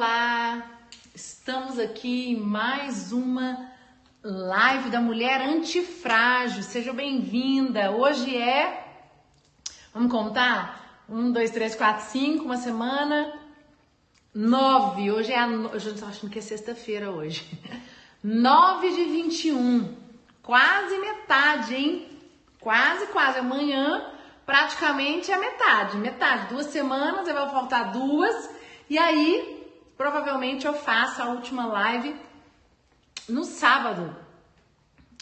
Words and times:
Olá! 0.00 0.80
Estamos 1.14 1.78
aqui 1.78 2.30
em 2.30 2.40
mais 2.40 3.12
uma 3.12 3.70
live 4.24 4.88
da 4.88 4.98
Mulher 4.98 5.42
Antifrágil. 5.42 6.62
Seja 6.62 6.90
bem-vinda. 6.90 7.90
Hoje 7.90 8.34
é. 8.34 8.82
Vamos 9.92 10.10
contar? 10.10 11.02
Um, 11.06 11.30
dois, 11.30 11.50
três, 11.50 11.74
quatro, 11.74 12.06
cinco, 12.06 12.46
uma 12.46 12.56
semana. 12.56 13.38
Nove. 14.34 15.10
Hoje 15.12 15.32
é 15.32 15.38
a. 15.38 15.46
Eu 15.46 15.98
tô 15.98 16.06
achando 16.06 16.30
que 16.30 16.38
é 16.38 16.42
sexta-feira 16.42 17.10
hoje. 17.10 17.46
Nove 18.24 18.94
de 18.94 19.04
21. 19.04 19.98
Quase 20.42 20.96
metade, 20.96 21.74
hein? 21.74 22.08
Quase, 22.58 23.06
quase. 23.08 23.40
Amanhã, 23.40 24.10
praticamente 24.46 25.30
é 25.30 25.36
metade. 25.36 25.98
Metade. 25.98 26.48
Duas 26.48 26.68
semanas, 26.68 27.26
vai 27.26 27.50
faltar 27.50 27.92
duas. 27.92 28.48
E 28.88 28.96
aí, 28.96 29.59
provavelmente 30.00 30.66
eu 30.66 30.72
faço 30.72 31.20
a 31.20 31.26
última 31.26 31.66
live 31.66 32.16
no 33.28 33.44
sábado, 33.44 34.16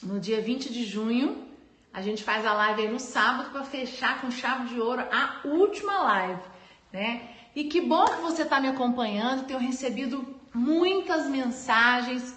no 0.00 0.20
dia 0.20 0.40
20 0.40 0.72
de 0.72 0.84
junho. 0.84 1.48
A 1.92 2.00
gente 2.00 2.22
faz 2.22 2.46
a 2.46 2.52
live 2.52 2.82
aí 2.82 2.88
no 2.88 3.00
sábado 3.00 3.50
para 3.50 3.64
fechar 3.64 4.20
com 4.20 4.30
chave 4.30 4.68
de 4.68 4.80
ouro 4.80 5.02
a 5.10 5.40
última 5.44 6.00
live, 6.04 6.40
né? 6.92 7.28
E 7.56 7.64
que 7.64 7.80
bom 7.80 8.04
que 8.04 8.20
você 8.20 8.42
está 8.42 8.60
me 8.60 8.68
acompanhando. 8.68 9.48
Tenho 9.48 9.58
recebido 9.58 10.24
muitas 10.54 11.26
mensagens 11.26 12.36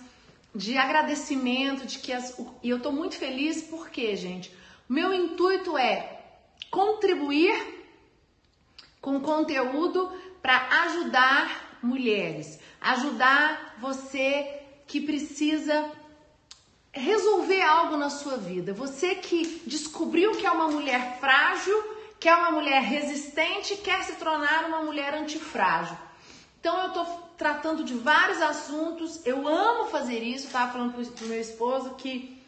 de 0.55 0.79
agradecimento, 0.79 1.85
de 1.85 1.99
que 1.99 2.11
as, 2.11 2.35
e 2.63 2.71
eu 2.71 2.77
estou 2.77 2.91
muito 2.91 3.17
feliz 3.17 3.61
porque, 3.61 4.15
gente, 4.15 4.51
meu 4.89 5.13
intuito 5.13 5.77
é 5.77 6.23
contribuir 6.71 7.53
com 8.99 9.19
conteúdo 9.19 10.11
para 10.41 10.85
ajudar 10.85 11.70
mulheres, 11.81 12.59
ajudar 12.79 13.77
você 13.79 14.59
que 14.87 15.01
precisa 15.01 15.89
resolver 16.91 17.61
algo 17.61 17.97
na 17.97 18.09
sua 18.09 18.37
vida. 18.37 18.73
Você 18.73 19.15
que 19.15 19.61
descobriu 19.65 20.33
que 20.33 20.45
é 20.45 20.51
uma 20.51 20.67
mulher 20.67 21.17
frágil, 21.19 21.75
que 22.19 22.27
é 22.27 22.35
uma 22.35 22.51
mulher 22.51 22.81
resistente, 22.81 23.77
quer 23.77 24.03
se 24.03 24.13
tornar 24.13 24.65
uma 24.65 24.81
mulher 24.83 25.13
antifrágil. 25.13 25.97
Então 26.59 26.77
eu 26.83 26.93
tô 26.93 27.05
tratando 27.37 27.83
de 27.83 27.95
vários 27.95 28.41
assuntos. 28.41 29.25
Eu 29.25 29.47
amo 29.47 29.89
fazer 29.89 30.21
isso. 30.21 30.47
Eu 30.47 30.51
tava 30.51 30.73
falando 30.73 30.93
pro, 30.93 31.05
pro 31.05 31.27
meu 31.27 31.41
esposo 31.41 31.95
que 31.95 32.39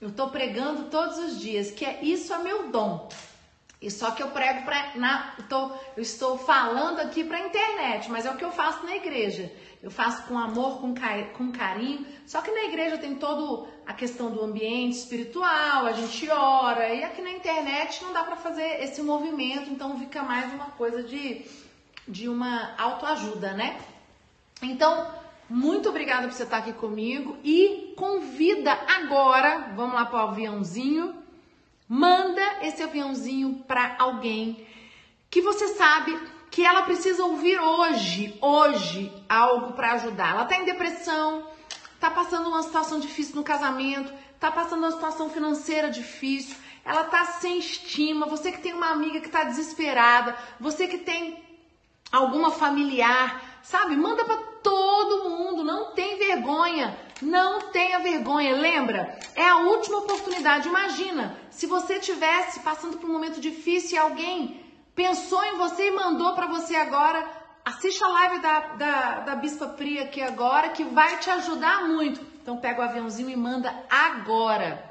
eu 0.00 0.12
tô 0.12 0.28
pregando 0.28 0.90
todos 0.90 1.18
os 1.18 1.40
dias, 1.40 1.70
que 1.70 1.84
é 1.84 2.04
isso 2.04 2.32
é 2.32 2.38
meu 2.38 2.68
dom. 2.70 3.08
E 3.80 3.90
só 3.90 4.10
que 4.10 4.22
eu 4.22 4.28
prego 4.28 4.64
para 4.64 4.96
na 4.96 5.36
tô, 5.48 5.70
eu 5.96 6.02
estou 6.02 6.36
falando 6.36 6.98
aqui 6.98 7.22
para 7.22 7.36
a 7.36 7.46
internet, 7.46 8.10
mas 8.10 8.26
é 8.26 8.30
o 8.30 8.36
que 8.36 8.44
eu 8.44 8.50
faço 8.50 8.84
na 8.84 8.96
igreja. 8.96 9.52
Eu 9.80 9.90
faço 9.90 10.24
com 10.24 10.36
amor, 10.36 10.80
com, 10.80 10.92
com 11.36 11.52
carinho. 11.52 12.04
Só 12.26 12.42
que 12.42 12.50
na 12.50 12.64
igreja 12.64 12.98
tem 12.98 13.14
toda 13.14 13.68
a 13.86 13.94
questão 13.94 14.32
do 14.32 14.42
ambiente 14.42 14.96
espiritual, 14.96 15.86
a 15.86 15.92
gente 15.92 16.28
ora, 16.28 16.92
e 16.92 17.04
aqui 17.04 17.22
na 17.22 17.30
internet 17.30 18.02
não 18.02 18.12
dá 18.12 18.24
para 18.24 18.34
fazer 18.34 18.82
esse 18.82 19.00
movimento, 19.00 19.70
então 19.70 19.96
fica 19.98 20.24
mais 20.24 20.52
uma 20.52 20.66
coisa 20.72 21.02
de, 21.04 21.46
de 22.06 22.28
uma 22.28 22.74
autoajuda, 22.76 23.52
né? 23.52 23.78
Então, 24.60 25.08
muito 25.48 25.88
obrigada 25.88 26.26
por 26.26 26.34
você 26.34 26.42
estar 26.42 26.58
aqui 26.58 26.72
comigo 26.72 27.38
e 27.44 27.94
convida 27.96 28.72
agora, 28.72 29.72
vamos 29.76 29.94
lá 29.94 30.04
para 30.04 30.26
o 30.26 30.28
aviãozinho 30.30 31.17
Manda 31.88 32.42
esse 32.62 32.82
aviãozinho 32.82 33.64
para 33.66 33.96
alguém 33.98 34.66
que 35.30 35.40
você 35.40 35.68
sabe 35.68 36.18
que 36.50 36.64
ela 36.64 36.82
precisa 36.82 37.24
ouvir 37.24 37.58
hoje, 37.58 38.36
hoje, 38.40 39.12
algo 39.28 39.72
para 39.72 39.92
ajudar. 39.92 40.30
Ela 40.30 40.44
tá 40.44 40.56
em 40.56 40.64
depressão, 40.64 41.46
tá 41.98 42.10
passando 42.10 42.48
uma 42.48 42.62
situação 42.62 43.00
difícil 43.00 43.36
no 43.36 43.42
casamento, 43.42 44.12
tá 44.38 44.50
passando 44.50 44.80
uma 44.80 44.90
situação 44.90 45.30
financeira 45.30 45.90
difícil, 45.90 46.56
ela 46.84 47.04
tá 47.04 47.24
sem 47.24 47.58
estima, 47.58 48.26
você 48.26 48.52
que 48.52 48.60
tem 48.60 48.72
uma 48.72 48.90
amiga 48.90 49.20
que 49.20 49.28
tá 49.28 49.44
desesperada, 49.44 50.36
você 50.58 50.86
que 50.88 50.98
tem 50.98 51.42
alguma 52.10 52.50
familiar, 52.50 53.60
sabe? 53.62 53.96
Manda 53.96 54.24
para 54.24 54.36
todo 54.62 55.28
mundo, 55.28 55.64
não 55.64 55.92
tem 55.92 56.18
vergonha. 56.18 56.98
Não 57.20 57.72
tenha 57.72 57.98
vergonha, 57.98 58.54
lembra? 58.54 59.18
É 59.34 59.48
a 59.48 59.58
última 59.58 59.98
oportunidade. 59.98 60.68
Imagina 60.68 61.36
se 61.50 61.66
você 61.66 61.98
tivesse 61.98 62.60
passando 62.60 62.98
por 62.98 63.10
um 63.10 63.12
momento 63.12 63.40
difícil 63.40 63.96
e 63.96 63.98
alguém 63.98 64.64
pensou 64.94 65.42
em 65.44 65.58
você 65.58 65.88
e 65.88 65.90
mandou 65.90 66.34
para 66.34 66.46
você 66.46 66.76
agora. 66.76 67.28
Assista 67.64 68.06
a 68.06 68.08
live 68.08 68.38
da, 68.40 68.60
da, 68.60 69.20
da 69.20 69.36
Bispa 69.36 69.66
Pri 69.66 69.98
aqui 69.98 70.22
agora, 70.22 70.70
que 70.70 70.84
vai 70.84 71.18
te 71.18 71.28
ajudar 71.30 71.86
muito. 71.88 72.20
Então 72.40 72.56
pega 72.56 72.80
o 72.80 72.84
aviãozinho 72.84 73.28
e 73.28 73.36
manda 73.36 73.74
agora, 73.90 74.82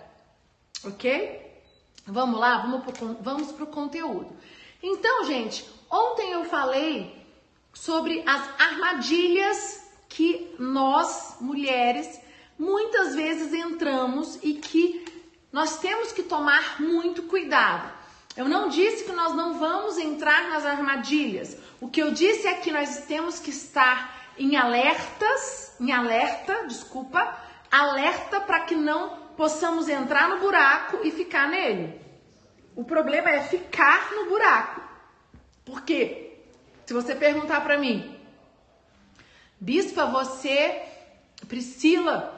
ok? 0.84 1.64
Vamos 2.06 2.40
lá, 2.40 2.59
vamos 2.59 2.84
pro, 2.84 3.18
vamos 3.20 3.52
pro 3.52 3.68
conteúdo. 3.68 4.38
Então, 4.84 5.26
gente, 5.26 5.68
ontem 5.90 6.32
eu 6.32 6.46
falei 6.46 7.26
sobre 7.74 8.24
as 8.28 8.62
armadilhas 8.62 9.87
que 10.09 10.56
nós, 10.57 11.38
mulheres, 11.40 12.19
muitas 12.57 13.16
vezes 13.16 13.53
entramos 13.53 14.40
e 14.41 14.53
que 14.53 15.06
nós 15.51 15.79
temos 15.79 16.12
que 16.12 16.23
tomar 16.23 16.81
muito 16.81 17.23
cuidado. 17.23 17.91
Eu 18.35 18.47
não 18.47 18.69
disse 18.69 19.03
que 19.03 19.12
nós 19.12 19.34
não 19.34 19.57
vamos 19.57 19.97
entrar 19.97 20.50
nas 20.50 20.66
armadilhas. 20.66 21.57
O 21.81 21.90
que 21.90 22.01
eu 22.01 22.12
disse 22.12 22.47
é 22.47 22.53
que 22.53 22.72
nós 22.72 23.06
temos 23.06 23.40
que 23.40 23.50
estar 23.50 24.16
em 24.38 24.56
alertas, 24.56 25.75
em 25.79 25.91
alerta, 25.91 26.67
desculpa, 26.67 27.35
alerta 27.72 28.40
para 28.41 28.62
que 28.62 28.75
não 28.75 29.17
possamos 29.35 29.90
entrar 29.90 30.29
no 30.29 30.40
buraco 30.40 31.00
e 31.03 31.12
ficar 31.12 31.47
nele. 31.47 32.00
O 32.75 32.84
problema 32.84 33.29
é 33.31 33.41
ficar 33.41 34.12
no 34.13 34.29
buraco. 34.29 34.81
Por 35.66 35.81
quê? 35.81 36.38
Se 36.85 36.94
você 36.94 37.16
perguntar 37.16 37.62
para 37.62 37.78
mim, 37.78 38.16
Bispa, 39.59 40.06
você, 40.06 40.84
Priscila, 41.47 42.34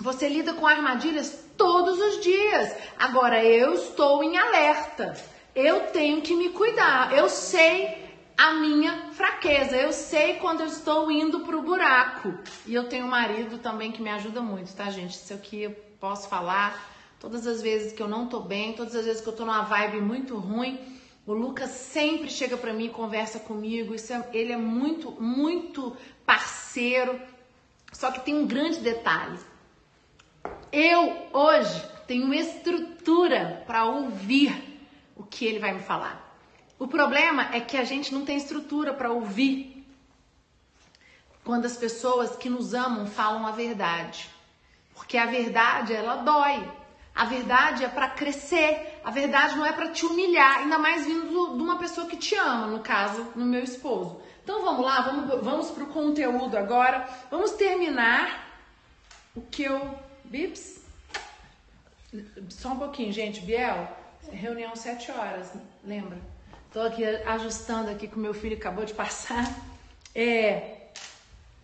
você 0.00 0.28
lida 0.28 0.54
com 0.54 0.66
armadilhas 0.66 1.44
todos 1.56 1.98
os 1.98 2.20
dias. 2.20 2.76
Agora 2.98 3.44
eu 3.44 3.74
estou 3.74 4.22
em 4.24 4.36
alerta. 4.36 5.16
Eu 5.54 5.88
tenho 5.92 6.20
que 6.22 6.34
me 6.34 6.50
cuidar. 6.50 7.16
Eu 7.16 7.28
sei 7.28 8.04
a 8.36 8.54
minha 8.54 9.12
fraqueza. 9.12 9.76
Eu 9.76 9.92
sei 9.92 10.34
quando 10.34 10.60
eu 10.60 10.66
estou 10.66 11.10
indo 11.10 11.40
para 11.40 11.56
o 11.56 11.62
buraco. 11.62 12.34
E 12.66 12.74
eu 12.74 12.88
tenho 12.88 13.06
um 13.06 13.10
marido 13.10 13.58
também 13.58 13.92
que 13.92 14.02
me 14.02 14.10
ajuda 14.10 14.42
muito, 14.42 14.74
tá, 14.74 14.90
gente? 14.90 15.14
Isso 15.14 15.32
aqui 15.32 15.62
eu 15.62 15.70
posso 16.00 16.28
falar. 16.28 16.92
Todas 17.20 17.46
as 17.46 17.62
vezes 17.62 17.92
que 17.92 18.02
eu 18.02 18.08
não 18.08 18.26
tô 18.26 18.40
bem, 18.40 18.74
todas 18.74 18.94
as 18.94 19.06
vezes 19.06 19.22
que 19.22 19.28
eu 19.28 19.32
tô 19.32 19.44
numa 19.44 19.62
vibe 19.62 20.00
muito 20.00 20.36
ruim, 20.36 20.78
o 21.26 21.32
Lucas 21.32 21.70
sempre 21.70 22.30
chega 22.30 22.56
para 22.56 22.72
mim 22.72 22.86
e 22.86 22.90
conversa 22.90 23.40
comigo. 23.40 23.94
É, 23.94 24.36
ele 24.36 24.52
é 24.52 24.56
muito, 24.56 25.10
muito 25.20 25.96
parceiro. 26.24 27.20
Só 27.92 28.12
que 28.12 28.20
tem 28.20 28.34
um 28.34 28.46
grande 28.46 28.78
detalhe. 28.78 29.38
Eu 30.70 31.28
hoje 31.32 31.82
tenho 32.06 32.32
estrutura 32.32 33.64
para 33.66 33.84
ouvir 33.86 34.78
o 35.16 35.24
que 35.24 35.44
ele 35.44 35.58
vai 35.58 35.72
me 35.72 35.80
falar. 35.80 36.22
O 36.78 36.86
problema 36.86 37.54
é 37.54 37.60
que 37.60 37.76
a 37.76 37.84
gente 37.84 38.14
não 38.14 38.24
tem 38.24 38.36
estrutura 38.36 38.94
para 38.94 39.10
ouvir 39.10 39.84
quando 41.42 41.64
as 41.64 41.76
pessoas 41.76 42.36
que 42.36 42.48
nos 42.48 42.74
amam 42.74 43.06
falam 43.06 43.46
a 43.46 43.50
verdade. 43.50 44.28
Porque 44.94 45.16
a 45.16 45.26
verdade, 45.26 45.92
ela 45.92 46.16
dói. 46.16 46.85
A 47.16 47.24
verdade 47.24 47.82
é 47.82 47.88
para 47.88 48.10
crescer. 48.10 49.00
A 49.02 49.10
verdade 49.10 49.56
não 49.56 49.64
é 49.64 49.72
para 49.72 49.88
te 49.88 50.04
humilhar, 50.04 50.58
ainda 50.58 50.78
mais 50.78 51.06
vindo 51.06 51.56
de 51.56 51.62
uma 51.62 51.78
pessoa 51.78 52.06
que 52.06 52.16
te 52.16 52.34
ama, 52.34 52.66
no 52.66 52.80
caso, 52.80 53.32
no 53.34 53.46
meu 53.46 53.64
esposo. 53.64 54.20
Então 54.44 54.62
vamos 54.62 54.84
lá, 54.84 55.00
vamos, 55.00 55.42
vamos 55.42 55.70
para 55.70 55.84
o 55.84 55.86
conteúdo 55.86 56.58
agora. 56.58 57.08
Vamos 57.30 57.52
terminar 57.52 58.46
o 59.34 59.40
que 59.40 59.62
eu. 59.62 59.98
Bips? 60.24 60.84
Só 62.50 62.70
um 62.70 62.78
pouquinho, 62.78 63.12
gente. 63.12 63.40
Biel, 63.40 63.88
reunião 64.30 64.76
7 64.76 65.10
horas, 65.12 65.52
lembra? 65.82 66.18
Tô 66.72 66.80
aqui 66.82 67.04
ajustando 67.04 67.90
aqui 67.90 68.08
que 68.08 68.16
o 68.16 68.20
meu 68.20 68.34
filho 68.34 68.56
acabou 68.56 68.84
de 68.84 68.92
passar. 68.92 69.46
É, 70.14 70.88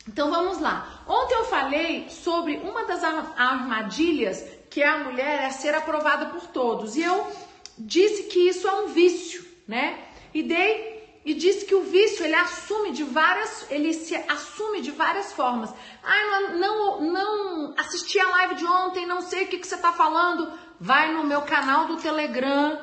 então 0.08 0.30
vamos 0.30 0.58
lá. 0.60 1.04
Ontem 1.06 1.34
eu 1.34 1.44
falei 1.44 2.08
sobre 2.08 2.56
uma 2.56 2.84
das 2.86 3.04
armadilhas 3.04 4.61
que 4.72 4.82
a 4.82 5.04
mulher 5.04 5.42
é 5.42 5.50
ser 5.50 5.74
aprovada 5.74 6.26
por 6.26 6.46
todos. 6.46 6.96
E 6.96 7.02
eu 7.02 7.30
disse 7.76 8.24
que 8.24 8.48
isso 8.48 8.66
é 8.66 8.74
um 8.80 8.88
vício, 8.88 9.44
né? 9.68 9.98
E 10.32 10.42
dei 10.42 11.20
e 11.24 11.34
disse 11.34 11.66
que 11.66 11.74
o 11.74 11.82
vício 11.82 12.24
ele 12.24 12.34
assume 12.34 12.90
de 12.90 13.04
várias, 13.04 13.70
ele 13.70 13.92
se 13.92 14.16
assume 14.16 14.80
de 14.80 14.90
várias 14.90 15.32
formas. 15.32 15.72
Ai, 16.02 16.24
não, 16.30 16.58
não, 16.58 17.00
não 17.00 17.74
assisti 17.78 18.18
a 18.18 18.28
live 18.28 18.54
de 18.56 18.64
ontem, 18.64 19.06
não 19.06 19.20
sei 19.20 19.44
o 19.44 19.48
que, 19.48 19.58
que 19.58 19.66
você 19.66 19.76
está 19.76 19.92
falando. 19.92 20.50
Vai 20.80 21.12
no 21.12 21.22
meu 21.22 21.42
canal 21.42 21.86
do 21.86 21.98
Telegram 21.98 22.80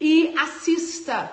e 0.00 0.34
assista. 0.36 1.30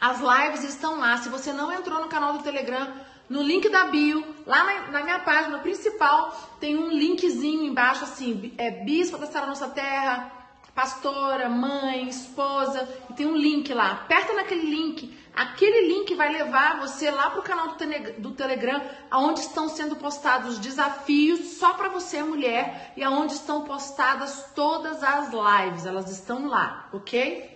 As 0.00 0.20
lives 0.20 0.64
estão 0.64 0.98
lá. 0.98 1.18
Se 1.18 1.28
você 1.28 1.52
não 1.52 1.70
entrou 1.70 2.00
no 2.00 2.08
canal 2.08 2.32
do 2.32 2.42
Telegram, 2.42 2.92
no 3.28 3.42
link 3.42 3.68
da 3.68 3.86
bio, 3.86 4.24
lá 4.46 4.64
na, 4.64 4.92
na, 4.92 5.02
minha 5.02 5.18
página 5.18 5.58
principal, 5.58 6.56
tem 6.60 6.76
um 6.76 6.90
linkzinho 6.90 7.64
embaixo 7.64 8.04
assim, 8.04 8.54
é 8.56 8.70
Bispa 8.70 9.18
da 9.18 9.26
Sara 9.26 9.46
Nossa 9.46 9.68
Terra, 9.68 10.32
pastora, 10.74 11.48
mãe, 11.48 12.08
esposa, 12.08 12.88
e 13.10 13.14
tem 13.14 13.26
um 13.26 13.36
link 13.36 13.72
lá. 13.72 13.92
Aperta 13.92 14.34
naquele 14.34 14.70
link. 14.70 15.16
Aquele 15.34 15.88
link 15.88 16.14
vai 16.14 16.32
levar 16.32 16.78
você 16.78 17.10
lá 17.10 17.30
pro 17.30 17.42
canal 17.42 17.68
do, 17.68 18.22
do 18.22 18.30
Telegram, 18.32 18.80
aonde 19.10 19.40
estão 19.40 19.68
sendo 19.68 19.96
postados 19.96 20.58
desafios 20.58 21.58
só 21.58 21.74
para 21.74 21.88
você 21.88 22.22
mulher 22.22 22.92
e 22.96 23.02
aonde 23.02 23.32
estão 23.32 23.62
postadas 23.62 24.50
todas 24.54 25.02
as 25.02 25.30
lives. 25.30 25.84
Elas 25.84 26.10
estão 26.10 26.46
lá, 26.46 26.88
ok? 26.92 27.55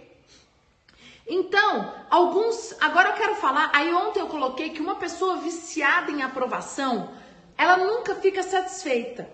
Então, 1.30 1.94
alguns. 2.10 2.74
Agora 2.80 3.10
eu 3.10 3.14
quero 3.14 3.36
falar. 3.36 3.70
Aí 3.72 3.94
ontem 3.94 4.18
eu 4.18 4.26
coloquei 4.26 4.70
que 4.70 4.80
uma 4.80 4.96
pessoa 4.96 5.36
viciada 5.36 6.10
em 6.10 6.22
aprovação, 6.22 7.14
ela 7.56 7.76
nunca 7.76 8.16
fica 8.16 8.42
satisfeita. 8.42 9.30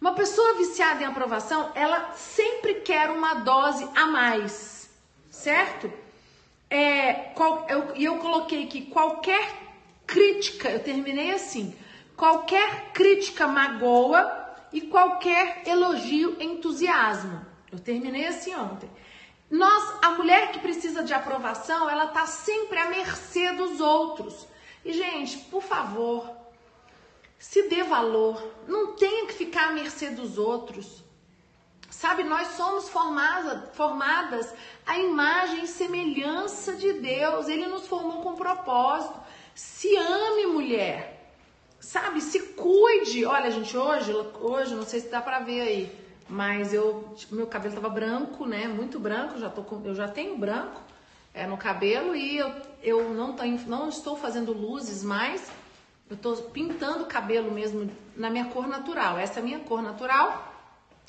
Uma 0.00 0.14
pessoa 0.14 0.54
viciada 0.54 1.02
em 1.02 1.06
aprovação, 1.06 1.70
ela 1.74 2.12
sempre 2.14 2.76
quer 2.76 3.10
uma 3.10 3.34
dose 3.34 3.86
a 3.94 4.06
mais, 4.06 4.90
certo? 5.28 5.92
É, 6.70 7.32
eu, 7.68 7.94
e 7.94 8.04
eu 8.04 8.16
coloquei 8.16 8.66
que 8.66 8.86
qualquer 8.86 9.54
crítica, 10.06 10.70
eu 10.70 10.80
terminei 10.80 11.30
assim: 11.32 11.76
qualquer 12.16 12.92
crítica 12.92 13.46
magoa 13.46 14.46
e 14.72 14.80
qualquer 14.80 15.62
elogio 15.66 16.36
entusiasmo. 16.40 17.44
Eu 17.70 17.78
terminei 17.78 18.26
assim 18.26 18.54
ontem. 18.54 18.88
Nós, 19.50 19.98
a 20.02 20.10
mulher 20.10 20.50
que 20.50 20.58
precisa 20.58 21.04
de 21.04 21.14
aprovação, 21.14 21.88
ela 21.88 22.08
tá 22.08 22.26
sempre 22.26 22.78
à 22.78 22.90
mercê 22.90 23.52
dos 23.52 23.80
outros. 23.80 24.46
E 24.84 24.92
gente, 24.92 25.38
por 25.38 25.62
favor, 25.62 26.28
se 27.38 27.68
dê 27.68 27.84
valor. 27.84 28.42
Não 28.66 28.94
tenha 28.94 29.26
que 29.26 29.34
ficar 29.34 29.68
à 29.68 29.72
mercê 29.72 30.10
dos 30.10 30.36
outros. 30.36 31.04
Sabe, 31.88 32.24
nós 32.24 32.48
somos 32.48 32.88
formada, 32.88 33.70
formadas 33.72 34.52
à 34.84 34.98
imagem 34.98 35.64
e 35.64 35.68
semelhança 35.68 36.74
de 36.74 36.94
Deus. 36.94 37.48
Ele 37.48 37.66
nos 37.68 37.86
formou 37.86 38.22
com 38.22 38.34
propósito. 38.34 39.18
Se 39.54 39.96
ame, 39.96 40.46
mulher. 40.46 41.32
Sabe, 41.78 42.20
se 42.20 42.40
cuide. 42.40 43.24
Olha, 43.24 43.50
gente, 43.50 43.76
hoje, 43.76 44.12
hoje 44.40 44.74
não 44.74 44.84
sei 44.84 45.00
se 45.00 45.08
dá 45.08 45.22
para 45.22 45.38
ver 45.38 45.60
aí. 45.60 46.05
Mas 46.28 46.74
eu, 46.74 47.12
tipo, 47.16 47.34
meu 47.34 47.46
cabelo 47.46 47.74
tava 47.74 47.88
branco, 47.88 48.46
né? 48.46 48.66
Muito 48.66 48.98
branco, 48.98 49.38
já 49.38 49.48
tô 49.48 49.62
com, 49.62 49.80
eu 49.84 49.94
já 49.94 50.08
tenho 50.08 50.36
branco 50.36 50.80
é, 51.32 51.46
no 51.46 51.56
cabelo 51.56 52.16
e 52.16 52.36
eu, 52.36 52.52
eu 52.82 53.14
não, 53.14 53.34
tenho, 53.34 53.60
não 53.68 53.88
estou 53.88 54.16
fazendo 54.16 54.52
luzes 54.52 55.04
mais. 55.04 55.50
Eu 56.10 56.16
tô 56.16 56.34
pintando 56.36 57.04
o 57.04 57.06
cabelo 57.06 57.50
mesmo 57.50 57.90
na 58.16 58.30
minha 58.30 58.46
cor 58.46 58.66
natural. 58.66 59.18
Essa 59.18 59.38
é 59.38 59.42
a 59.42 59.44
minha 59.44 59.60
cor 59.60 59.82
natural. 59.82 60.52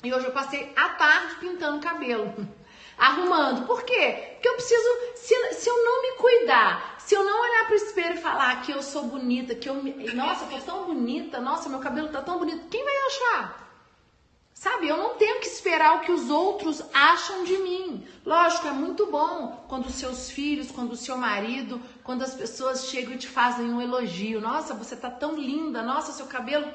E 0.02 0.12
hoje 0.12 0.26
eu 0.26 0.32
passei 0.32 0.72
a 0.76 0.90
tarde 0.90 1.36
pintando 1.36 1.78
o 1.78 1.80
cabelo, 1.80 2.32
arrumando. 2.96 3.66
Por 3.66 3.82
quê? 3.82 4.34
Porque 4.34 4.48
eu 4.48 4.54
preciso, 4.54 4.88
se, 5.16 5.54
se 5.54 5.68
eu 5.68 5.84
não 5.84 6.02
me 6.02 6.12
cuidar, 6.12 6.96
se 6.98 7.14
eu 7.16 7.24
não 7.24 7.40
olhar 7.40 7.66
pro 7.66 7.74
espelho 7.74 8.14
e 8.14 8.18
falar 8.18 8.62
que 8.62 8.70
eu 8.70 8.82
sou 8.82 9.04
bonita, 9.04 9.56
que 9.56 9.68
eu, 9.68 9.82
nossa, 10.14 10.44
eu 10.44 10.50
tô 10.50 10.58
tão 10.58 10.84
bonita, 10.84 11.40
nossa, 11.40 11.68
meu 11.68 11.80
cabelo 11.80 12.08
tá 12.10 12.22
tão 12.22 12.38
bonito, 12.38 12.68
quem 12.68 12.84
vai 12.84 12.96
achar? 13.06 13.67
Sabe, 14.58 14.88
eu 14.88 14.96
não 14.96 15.14
tenho 15.14 15.38
que 15.38 15.46
esperar 15.46 15.94
o 15.94 16.00
que 16.00 16.10
os 16.10 16.28
outros 16.28 16.82
acham 16.92 17.44
de 17.44 17.56
mim. 17.58 18.04
Lógico, 18.26 18.66
é 18.66 18.72
muito 18.72 19.06
bom 19.06 19.64
quando 19.68 19.86
os 19.86 19.94
seus 19.94 20.32
filhos, 20.32 20.72
quando 20.72 20.94
o 20.94 20.96
seu 20.96 21.16
marido, 21.16 21.80
quando 22.02 22.22
as 22.22 22.34
pessoas 22.34 22.86
chegam 22.86 23.14
e 23.14 23.18
te 23.18 23.28
fazem 23.28 23.72
um 23.72 23.80
elogio. 23.80 24.40
Nossa, 24.40 24.74
você 24.74 24.96
tá 24.96 25.08
tão 25.12 25.36
linda. 25.36 25.80
Nossa, 25.84 26.10
seu 26.10 26.26
cabelo 26.26 26.66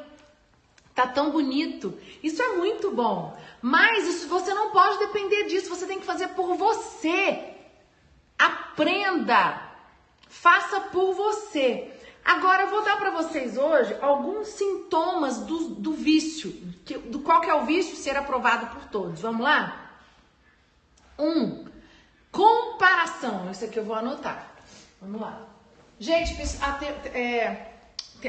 tá 0.96 1.08
tão 1.08 1.30
bonito. 1.32 2.00
Isso 2.24 2.42
é 2.42 2.56
muito 2.56 2.90
bom. 2.90 3.38
Mas 3.62 4.08
isso, 4.08 4.30
você 4.30 4.54
não 4.54 4.72
pode 4.72 5.00
depender 5.00 5.44
disso. 5.48 5.68
Você 5.68 5.86
tem 5.86 6.00
que 6.00 6.06
fazer 6.06 6.30
por 6.30 6.56
você. 6.56 7.54
Aprenda. 8.40 9.62
Faça 10.30 10.80
por 10.80 11.14
você. 11.16 11.92
Agora 12.24 12.64
eu 12.64 12.70
vou 12.70 12.84
dar 12.84 12.98
para 12.98 13.12
vocês 13.12 13.58
hoje 13.58 13.96
alguns 14.02 14.48
sintomas 14.50 15.40
do, 15.40 15.76
do 15.76 15.92
vício, 15.92 16.52
que, 16.86 16.98
do 16.98 17.20
qual 17.20 17.42
que 17.42 17.50
é 17.50 17.54
o 17.54 17.66
vício 17.66 17.96
ser 17.98 18.16
aprovado 18.16 18.68
por 18.68 18.86
todos. 18.86 19.20
Vamos 19.20 19.42
lá? 19.42 19.92
Um, 21.20 21.66
comparação. 22.32 23.52
Isso 23.52 23.66
aqui 23.66 23.78
eu 23.78 23.84
vou 23.84 23.96
anotar. 23.96 24.56
Vamos 25.02 25.20
lá. 25.20 25.42
Gente, 26.00 26.36
é, 27.10 27.74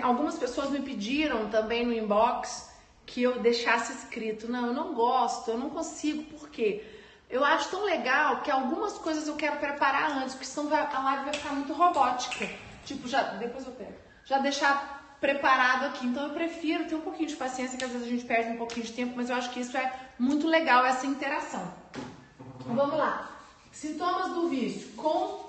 algumas 0.03 0.37
pessoas 0.37 0.71
me 0.71 0.81
pediram 0.81 1.49
também 1.49 1.87
no 1.87 1.93
inbox 1.93 2.71
que 3.07 3.23
eu 3.23 3.39
deixasse 3.39 3.93
escrito. 3.93 4.51
Não, 4.51 4.67
eu 4.67 4.75
não 4.75 4.93
gosto, 4.93 5.51
eu 5.51 5.59
não 5.59 5.71
consigo, 5.71 6.25
por 6.25 6.49
quê? 6.49 6.85
Eu 7.31 7.45
acho 7.45 7.71
tão 7.71 7.85
legal 7.85 8.43
que 8.43 8.51
algumas 8.51 8.95
coisas 8.99 9.27
eu 9.29 9.37
quero 9.37 9.57
preparar 9.59 10.19
antes, 10.19 10.35
porque 10.35 10.47
senão 10.47 10.73
a 10.73 11.01
live 11.01 11.25
vai 11.25 11.33
ficar 11.33 11.53
muito 11.53 11.73
robótica. 11.73 12.49
Tipo, 12.85 13.09
já. 13.09 13.23
Depois 13.35 13.67
eu 13.67 13.73
pego. 13.73 13.95
Já 14.25 14.39
deixar 14.39 15.17
preparado 15.21 15.87
aqui. 15.87 16.07
Então 16.07 16.29
eu 16.29 16.35
prefiro 16.35 16.85
ter 16.85 16.95
um 16.95 17.01
pouquinho 17.01 17.29
de 17.29 17.37
paciência, 17.37 17.79
que 17.79 17.85
às 17.85 17.91
vezes 17.91 18.07
a 18.07 18.11
gente 18.11 18.25
perde 18.25 18.51
um 18.51 18.59
pouquinho 18.59 18.85
de 18.87 18.93
tempo, 18.93 19.15
mas 19.17 19.31
eu 19.31 19.37
acho 19.37 19.51
que 19.51 19.61
isso 19.61 19.77
é 19.77 19.93
muito 20.19 20.47
legal, 20.47 20.85
essa 20.85 21.07
interação. 21.07 21.73
Vamos 22.61 22.97
lá. 22.97 23.31
Sintomas 23.73 24.33
do 24.33 24.49
vício: 24.49 24.91
comparação. 24.93 25.45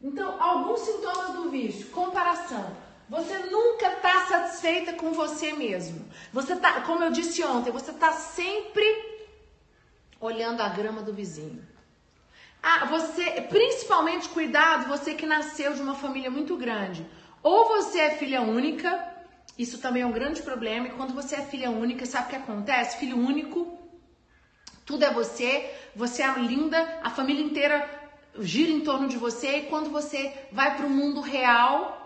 Então, 0.00 0.40
alguns 0.40 0.80
sintomas 0.80 1.32
do 1.34 1.50
vício: 1.50 1.88
comparação. 1.90 2.76
Você 3.08 3.38
nunca 3.38 3.88
está 3.94 4.26
satisfeita 4.26 4.92
com 4.92 5.12
você 5.12 5.52
mesmo. 5.52 6.04
Você 6.32 6.54
tá, 6.56 6.82
como 6.82 7.02
eu 7.02 7.10
disse 7.10 7.42
ontem, 7.42 7.72
você 7.72 7.90
está 7.90 8.12
sempre 8.12 8.84
olhando 10.20 10.60
a 10.60 10.68
grama 10.68 11.02
do 11.02 11.12
vizinho. 11.12 11.66
Ah, 12.62 12.86
você, 12.86 13.24
principalmente 13.42 14.28
cuidado, 14.28 14.88
você 14.88 15.14
que 15.14 15.26
nasceu 15.26 15.74
de 15.74 15.80
uma 15.80 15.94
família 15.94 16.30
muito 16.30 16.56
grande. 16.56 17.06
Ou 17.42 17.68
você 17.68 17.98
é 18.00 18.10
filha 18.10 18.40
única, 18.42 19.06
isso 19.56 19.78
também 19.78 20.02
é 20.02 20.06
um 20.06 20.12
grande 20.12 20.42
problema. 20.42 20.88
E 20.88 20.90
quando 20.90 21.14
você 21.14 21.36
é 21.36 21.42
filha 21.42 21.70
única, 21.70 22.04
sabe 22.04 22.26
o 22.26 22.30
que 22.30 22.36
acontece? 22.36 22.98
Filho 22.98 23.18
único, 23.18 23.78
tudo 24.84 25.04
é 25.04 25.12
você, 25.12 25.70
você 25.94 26.22
é 26.22 26.32
linda, 26.38 27.00
a 27.02 27.10
família 27.10 27.44
inteira 27.44 27.88
gira 28.40 28.70
em 28.70 28.80
torno 28.80 29.08
de 29.08 29.16
você. 29.16 29.58
E 29.58 29.62
quando 29.62 29.90
você 29.90 30.32
vai 30.50 30.76
para 30.76 30.86
o 30.86 30.90
mundo 30.90 31.20
real, 31.20 31.98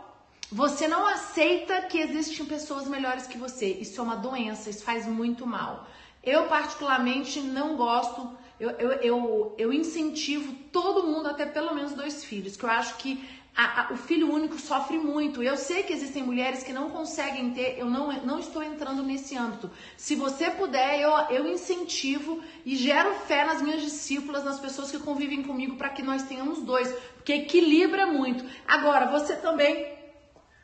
você 0.50 0.86
não 0.86 1.06
aceita 1.06 1.82
que 1.82 1.98
existem 1.98 2.44
pessoas 2.44 2.86
melhores 2.86 3.26
que 3.26 3.38
você. 3.38 3.66
Isso 3.66 4.00
é 4.00 4.04
uma 4.04 4.16
doença, 4.16 4.68
isso 4.68 4.84
faz 4.84 5.06
muito 5.06 5.46
mal. 5.46 5.86
Eu, 6.22 6.46
particularmente, 6.46 7.40
não 7.40 7.76
gosto 7.76 8.30
eu, 8.62 8.70
eu, 8.78 8.90
eu, 8.92 9.54
eu 9.58 9.72
incentivo 9.72 10.54
todo 10.70 11.04
mundo 11.04 11.28
a 11.28 11.34
ter 11.34 11.46
pelo 11.46 11.74
menos 11.74 11.94
dois 11.94 12.24
filhos, 12.24 12.56
que 12.56 12.62
eu 12.62 12.70
acho 12.70 12.96
que 12.98 13.20
a, 13.56 13.88
a, 13.88 13.92
o 13.92 13.96
filho 13.96 14.32
único 14.32 14.56
sofre 14.56 14.98
muito. 14.98 15.42
Eu 15.42 15.56
sei 15.56 15.82
que 15.82 15.92
existem 15.92 16.22
mulheres 16.22 16.62
que 16.62 16.72
não 16.72 16.88
conseguem 16.88 17.50
ter, 17.50 17.76
eu 17.76 17.86
não, 17.86 18.12
não 18.24 18.38
estou 18.38 18.62
entrando 18.62 19.02
nesse 19.02 19.36
âmbito. 19.36 19.68
Se 19.96 20.14
você 20.14 20.48
puder, 20.48 21.00
eu, 21.00 21.10
eu 21.36 21.52
incentivo 21.52 22.40
e 22.64 22.76
gero 22.76 23.12
fé 23.26 23.44
nas 23.44 23.60
minhas 23.60 23.82
discípulas, 23.82 24.44
nas 24.44 24.60
pessoas 24.60 24.92
que 24.92 24.98
convivem 25.00 25.42
comigo, 25.42 25.74
para 25.74 25.88
que 25.88 26.00
nós 26.00 26.22
tenhamos 26.22 26.60
dois, 26.60 26.88
porque 27.16 27.32
equilibra 27.32 28.06
muito. 28.06 28.44
Agora, 28.68 29.10
você 29.10 29.34
também 29.34 29.92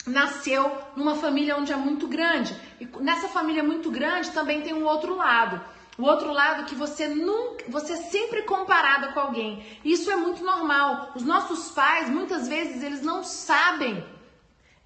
nasceu 0.06 0.70
numa 0.94 1.16
família 1.16 1.56
onde 1.56 1.72
é 1.72 1.76
muito 1.76 2.06
grande, 2.06 2.54
e 2.80 2.86
nessa 3.00 3.26
família 3.26 3.64
muito 3.64 3.90
grande 3.90 4.30
também 4.30 4.62
tem 4.62 4.72
um 4.72 4.84
outro 4.84 5.16
lado. 5.16 5.60
O 5.98 6.04
outro 6.04 6.32
lado 6.32 6.64
que 6.66 6.76
você 6.76 7.08
nunca, 7.08 7.64
você 7.68 7.94
é 7.94 7.96
sempre 7.96 8.42
comparada 8.42 9.12
com 9.12 9.18
alguém. 9.18 9.66
Isso 9.84 10.08
é 10.08 10.14
muito 10.14 10.44
normal. 10.44 11.10
Os 11.16 11.24
nossos 11.24 11.72
pais, 11.72 12.08
muitas 12.08 12.46
vezes, 12.46 12.84
eles 12.84 13.02
não 13.02 13.24
sabem. 13.24 14.06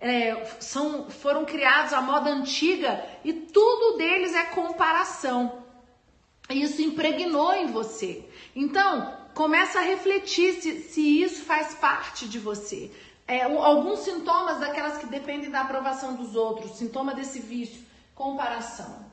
É, 0.00 0.42
são, 0.58 1.10
foram 1.10 1.44
criados 1.44 1.92
à 1.92 2.00
moda 2.00 2.30
antiga 2.30 3.04
e 3.22 3.32
tudo 3.34 3.98
deles 3.98 4.34
é 4.34 4.44
comparação. 4.44 5.62
Isso 6.48 6.80
impregnou 6.80 7.52
em 7.52 7.66
você. 7.66 8.26
Então, 8.56 9.14
começa 9.34 9.80
a 9.80 9.82
refletir 9.82 10.62
se, 10.62 10.80
se 10.80 11.22
isso 11.22 11.44
faz 11.44 11.74
parte 11.74 12.26
de 12.26 12.38
você. 12.38 12.90
É, 13.28 13.42
alguns 13.42 14.00
sintomas 14.00 14.58
daquelas 14.60 14.96
que 14.96 15.06
dependem 15.06 15.50
da 15.50 15.60
aprovação 15.60 16.16
dos 16.16 16.34
outros, 16.34 16.78
sintoma 16.78 17.14
desse 17.14 17.38
vício, 17.38 17.84
comparação. 18.14 19.11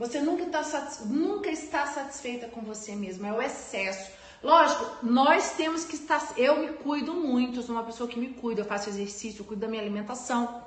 Você 0.00 0.18
nunca, 0.18 0.46
tá, 0.46 0.62
nunca 1.04 1.50
está 1.50 1.86
satisfeita 1.86 2.48
com 2.48 2.62
você 2.62 2.96
mesma, 2.96 3.28
é 3.28 3.32
o 3.34 3.42
excesso. 3.42 4.10
Lógico, 4.42 5.04
nós 5.04 5.52
temos 5.52 5.84
que 5.84 5.94
estar. 5.94 6.26
Eu 6.38 6.60
me 6.60 6.68
cuido 6.72 7.12
muito, 7.12 7.60
sou 7.60 7.74
uma 7.74 7.84
pessoa 7.84 8.08
que 8.08 8.18
me 8.18 8.28
cuida, 8.28 8.62
eu 8.62 8.64
faço 8.64 8.88
exercício, 8.88 9.42
eu 9.42 9.44
cuido 9.44 9.60
da 9.60 9.68
minha 9.68 9.82
alimentação. 9.82 10.64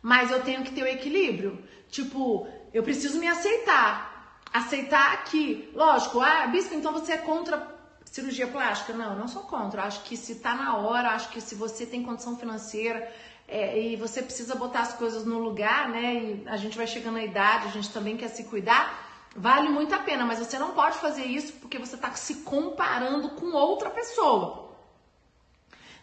Mas 0.00 0.30
eu 0.30 0.40
tenho 0.44 0.62
que 0.62 0.70
ter 0.70 0.84
o 0.84 0.86
equilíbrio. 0.86 1.64
Tipo, 1.88 2.46
eu 2.72 2.84
preciso 2.84 3.18
me 3.18 3.26
aceitar. 3.26 4.38
aceitar 4.52 5.24
que, 5.24 5.68
lógico, 5.74 6.20
ah, 6.20 6.46
bispo, 6.46 6.74
então 6.74 6.92
você 6.92 7.14
é 7.14 7.18
contra 7.18 7.76
cirurgia 8.04 8.46
plástica? 8.46 8.92
Não, 8.92 9.14
eu 9.14 9.18
não 9.18 9.26
sou 9.26 9.42
contra. 9.42 9.82
Eu 9.82 9.86
acho 9.88 10.04
que 10.04 10.16
se 10.16 10.36
tá 10.36 10.54
na 10.54 10.76
hora, 10.76 11.10
acho 11.10 11.30
que 11.30 11.40
se 11.40 11.56
você 11.56 11.84
tem 11.84 12.04
condição 12.04 12.36
financeira 12.36 13.12
é, 13.50 13.76
e 13.78 13.96
você 13.96 14.22
precisa 14.22 14.54
botar 14.54 14.82
as 14.82 14.92
coisas 14.94 15.24
no 15.24 15.38
lugar, 15.38 15.88
né? 15.88 16.14
E 16.14 16.44
a 16.46 16.56
gente 16.56 16.76
vai 16.76 16.86
chegando 16.86 17.14
na 17.14 17.24
idade, 17.24 17.66
a 17.66 17.70
gente 17.70 17.90
também 17.90 18.16
quer 18.16 18.28
se 18.28 18.44
cuidar. 18.44 19.08
Vale 19.34 19.68
muito 19.68 19.92
a 19.92 19.98
pena, 19.98 20.24
mas 20.24 20.38
você 20.38 20.56
não 20.56 20.70
pode 20.70 20.98
fazer 20.98 21.24
isso 21.24 21.52
porque 21.54 21.76
você 21.76 21.96
está 21.96 22.12
se 22.12 22.36
comparando 22.36 23.30
com 23.30 23.52
outra 23.52 23.90
pessoa. 23.90 24.70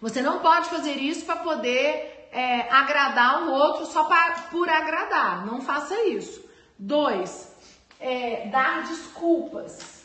Você 0.02 0.22
não 0.22 0.40
pode 0.40 0.70
fazer 0.70 0.94
isso 0.94 1.26
para 1.26 1.38
poder 1.38 2.28
é, 2.34 2.70
agradar 2.70 3.44
o 3.44 3.52
outro 3.52 3.86
só 3.86 4.04
pra, 4.04 4.48
por 4.52 4.70
agradar. 4.70 5.46
Não 5.46 5.62
faça 5.62 5.96
isso. 6.04 6.46
Dois, 6.78 7.50
é, 8.00 8.48
dar 8.50 8.84
desculpas. 8.84 9.97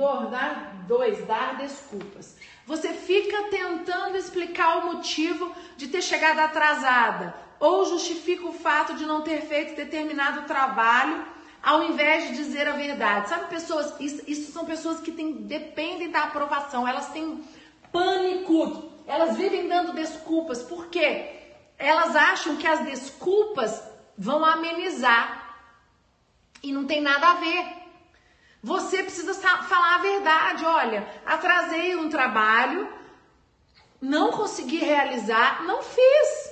Dor, 0.00 0.30
dar, 0.30 0.86
dois, 0.88 1.26
dar 1.26 1.58
desculpas. 1.58 2.34
Você 2.64 2.88
fica 2.88 3.42
tentando 3.50 4.16
explicar 4.16 4.78
o 4.78 4.94
motivo 4.94 5.54
de 5.76 5.88
ter 5.88 6.00
chegado 6.00 6.38
atrasada 6.38 7.34
ou 7.58 7.84
justifica 7.84 8.46
o 8.46 8.52
fato 8.54 8.94
de 8.94 9.04
não 9.04 9.20
ter 9.20 9.42
feito 9.42 9.76
determinado 9.76 10.46
trabalho 10.46 11.26
ao 11.62 11.84
invés 11.84 12.28
de 12.28 12.36
dizer 12.36 12.66
a 12.66 12.72
verdade. 12.72 13.28
Sabe, 13.28 13.50
pessoas, 13.50 13.92
isso, 14.00 14.22
isso 14.26 14.52
são 14.52 14.64
pessoas 14.64 15.00
que 15.00 15.10
dependem 15.10 16.10
da 16.10 16.22
aprovação, 16.22 16.88
elas 16.88 17.10
têm 17.10 17.44
pânico, 17.92 18.90
elas 19.06 19.36
vivem 19.36 19.68
dando 19.68 19.92
desculpas, 19.92 20.62
por 20.62 20.86
quê? 20.86 21.28
Elas 21.76 22.16
acham 22.16 22.56
que 22.56 22.66
as 22.66 22.86
desculpas 22.86 23.82
vão 24.16 24.42
amenizar 24.46 25.58
e 26.62 26.72
não 26.72 26.86
tem 26.86 27.02
nada 27.02 27.32
a 27.32 27.34
ver. 27.34 27.79
Você 28.62 29.02
precisa 29.02 29.34
falar 29.34 29.96
a 29.96 30.02
verdade. 30.02 30.64
Olha, 30.64 31.08
atrasei 31.24 31.96
um 31.96 32.08
trabalho, 32.08 32.88
não 34.00 34.30
consegui 34.32 34.78
realizar, 34.78 35.64
não 35.64 35.82
fiz. 35.82 36.50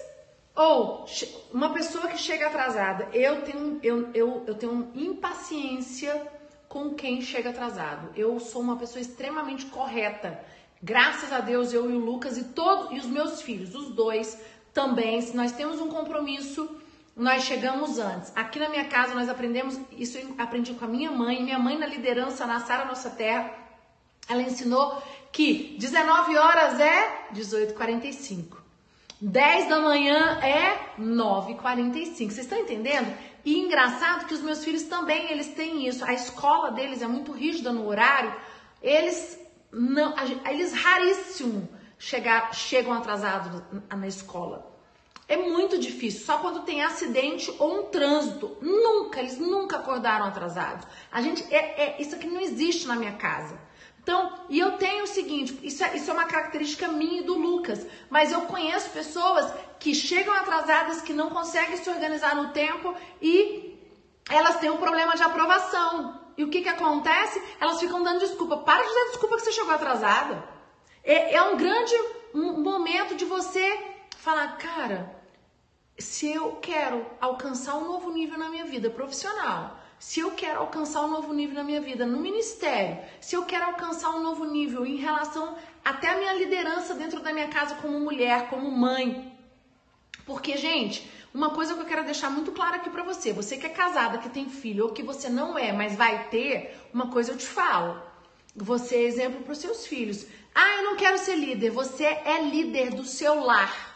Ou 0.54 1.06
uma 1.52 1.72
pessoa 1.72 2.08
que 2.08 2.18
chega 2.18 2.48
atrasada, 2.48 3.08
eu 3.12 3.42
tenho, 3.42 3.78
eu, 3.82 4.10
eu, 4.12 4.44
eu 4.46 4.54
tenho 4.54 4.90
impaciência 4.94 6.26
com 6.68 6.94
quem 6.94 7.22
chega 7.22 7.50
atrasado. 7.50 8.10
Eu 8.16 8.40
sou 8.40 8.60
uma 8.60 8.76
pessoa 8.76 9.00
extremamente 9.00 9.66
correta. 9.66 10.40
Graças 10.82 11.32
a 11.32 11.40
Deus, 11.40 11.72
eu 11.72 11.90
e 11.90 11.94
o 11.94 11.98
Lucas 11.98 12.36
e 12.36 12.44
todos 12.44 12.92
e 12.92 12.98
os 12.98 13.06
meus 13.06 13.42
filhos, 13.42 13.74
os 13.74 13.90
dois 13.90 14.40
também, 14.72 15.20
se 15.20 15.36
nós 15.36 15.52
temos 15.52 15.80
um 15.80 15.88
compromisso 15.88 16.68
nós 17.18 17.42
chegamos 17.42 17.98
antes. 17.98 18.32
Aqui 18.36 18.60
na 18.60 18.68
minha 18.68 18.84
casa 18.84 19.12
nós 19.12 19.28
aprendemos, 19.28 19.78
isso 19.90 20.16
eu 20.16 20.34
aprendi 20.38 20.72
com 20.74 20.84
a 20.84 20.88
minha 20.88 21.10
mãe, 21.10 21.42
minha 21.42 21.58
mãe 21.58 21.76
na 21.76 21.86
liderança 21.86 22.46
na 22.46 22.60
Sara 22.60 22.84
Nossa 22.84 23.10
Terra, 23.10 23.52
ela 24.28 24.40
ensinou 24.40 25.02
que 25.32 25.76
19 25.78 26.36
horas 26.38 26.78
é 26.78 27.28
18h45. 27.34 28.56
10 29.20 29.68
da 29.68 29.80
manhã 29.80 30.38
é 30.40 30.94
9h45. 30.96 32.04
Vocês 32.04 32.38
estão 32.38 32.58
entendendo? 32.58 33.12
E 33.44 33.58
engraçado 33.58 34.26
que 34.26 34.34
os 34.34 34.40
meus 34.40 34.62
filhos 34.62 34.84
também, 34.84 35.32
eles 35.32 35.48
têm 35.48 35.88
isso. 35.88 36.04
A 36.04 36.12
escola 36.12 36.70
deles 36.70 37.02
é 37.02 37.06
muito 37.08 37.32
rígida 37.32 37.72
no 37.72 37.88
horário. 37.88 38.32
Eles 38.80 39.40
não, 39.72 40.14
eles 40.48 40.72
raríssimo 40.72 41.68
chegar, 41.98 42.54
chegam 42.54 42.92
atrasados 42.92 43.60
na 43.90 44.06
escola. 44.06 44.77
É 45.28 45.36
muito 45.36 45.76
difícil, 45.76 46.24
só 46.24 46.38
quando 46.38 46.64
tem 46.64 46.82
acidente 46.82 47.54
ou 47.58 47.80
um 47.80 47.82
trânsito. 47.84 48.56
Nunca, 48.62 49.20
eles 49.20 49.38
nunca 49.38 49.76
acordaram 49.76 50.24
atrasados. 50.24 50.86
A 51.12 51.20
gente, 51.20 51.44
é, 51.54 51.82
é, 51.82 51.96
isso 52.02 52.14
aqui 52.14 52.26
não 52.26 52.40
existe 52.40 52.86
na 52.86 52.96
minha 52.96 53.12
casa. 53.12 53.60
Então, 54.02 54.32
e 54.48 54.58
eu 54.58 54.78
tenho 54.78 55.04
o 55.04 55.06
seguinte, 55.06 55.58
isso 55.62 55.84
é, 55.84 55.94
isso 55.94 56.10
é 56.10 56.14
uma 56.14 56.24
característica 56.24 56.88
minha 56.88 57.20
e 57.20 57.24
do 57.24 57.36
Lucas, 57.36 57.86
mas 58.08 58.32
eu 58.32 58.40
conheço 58.42 58.88
pessoas 58.88 59.52
que 59.78 59.94
chegam 59.94 60.32
atrasadas, 60.32 61.02
que 61.02 61.12
não 61.12 61.28
conseguem 61.28 61.76
se 61.76 61.90
organizar 61.90 62.34
no 62.34 62.48
tempo 62.48 62.94
e 63.20 63.78
elas 64.30 64.56
têm 64.56 64.70
um 64.70 64.78
problema 64.78 65.14
de 65.14 65.22
aprovação. 65.22 66.18
E 66.38 66.44
o 66.44 66.48
que 66.48 66.62
que 66.62 66.70
acontece? 66.70 67.42
Elas 67.60 67.78
ficam 67.78 68.02
dando 68.02 68.20
desculpa. 68.20 68.56
Para 68.56 68.82
de 68.82 68.94
dar 68.94 69.04
desculpa 69.10 69.36
que 69.36 69.42
você 69.42 69.52
chegou 69.52 69.74
atrasada. 69.74 70.42
É, 71.04 71.34
é 71.34 71.42
um 71.42 71.58
grande 71.58 71.94
momento 72.32 73.14
de 73.14 73.26
você 73.26 73.78
falar, 74.16 74.56
cara, 74.56 75.17
se 75.98 76.30
eu 76.32 76.52
quero 76.62 77.04
alcançar 77.20 77.76
um 77.76 77.86
novo 77.88 78.10
nível 78.12 78.38
na 78.38 78.48
minha 78.48 78.64
vida 78.64 78.88
profissional, 78.88 79.78
se 79.98 80.20
eu 80.20 80.30
quero 80.30 80.60
alcançar 80.60 81.04
um 81.04 81.08
novo 81.08 81.32
nível 81.32 81.56
na 81.56 81.64
minha 81.64 81.80
vida 81.80 82.06
no 82.06 82.20
ministério, 82.20 82.98
se 83.20 83.34
eu 83.34 83.44
quero 83.44 83.64
alcançar 83.64 84.10
um 84.10 84.22
novo 84.22 84.44
nível 84.44 84.86
em 84.86 84.96
relação 84.96 85.56
até 85.84 86.10
a 86.10 86.16
minha 86.16 86.32
liderança 86.34 86.94
dentro 86.94 87.20
da 87.20 87.32
minha 87.32 87.48
casa 87.48 87.74
como 87.76 87.98
mulher, 87.98 88.48
como 88.48 88.70
mãe. 88.70 89.36
Porque, 90.24 90.56
gente, 90.56 91.10
uma 91.34 91.50
coisa 91.50 91.74
que 91.74 91.80
eu 91.80 91.86
quero 91.86 92.04
deixar 92.04 92.30
muito 92.30 92.52
clara 92.52 92.76
aqui 92.76 92.90
para 92.90 93.02
você, 93.02 93.32
você 93.32 93.56
que 93.56 93.66
é 93.66 93.70
casada, 93.70 94.18
que 94.18 94.28
tem 94.28 94.48
filho 94.48 94.84
ou 94.84 94.92
que 94.92 95.02
você 95.02 95.28
não 95.28 95.58
é, 95.58 95.72
mas 95.72 95.96
vai 95.96 96.28
ter, 96.28 96.78
uma 96.94 97.08
coisa 97.08 97.32
eu 97.32 97.36
te 97.36 97.46
falo. 97.46 98.00
Você 98.54 98.96
é 98.96 99.02
exemplo 99.02 99.42
para 99.42 99.52
os 99.52 99.58
seus 99.58 99.86
filhos. 99.86 100.26
Ah, 100.54 100.76
eu 100.76 100.84
não 100.84 100.96
quero 100.96 101.18
ser 101.18 101.36
líder. 101.36 101.70
Você 101.70 102.04
é 102.04 102.42
líder 102.42 102.90
do 102.90 103.04
seu 103.04 103.40
lar. 103.44 103.87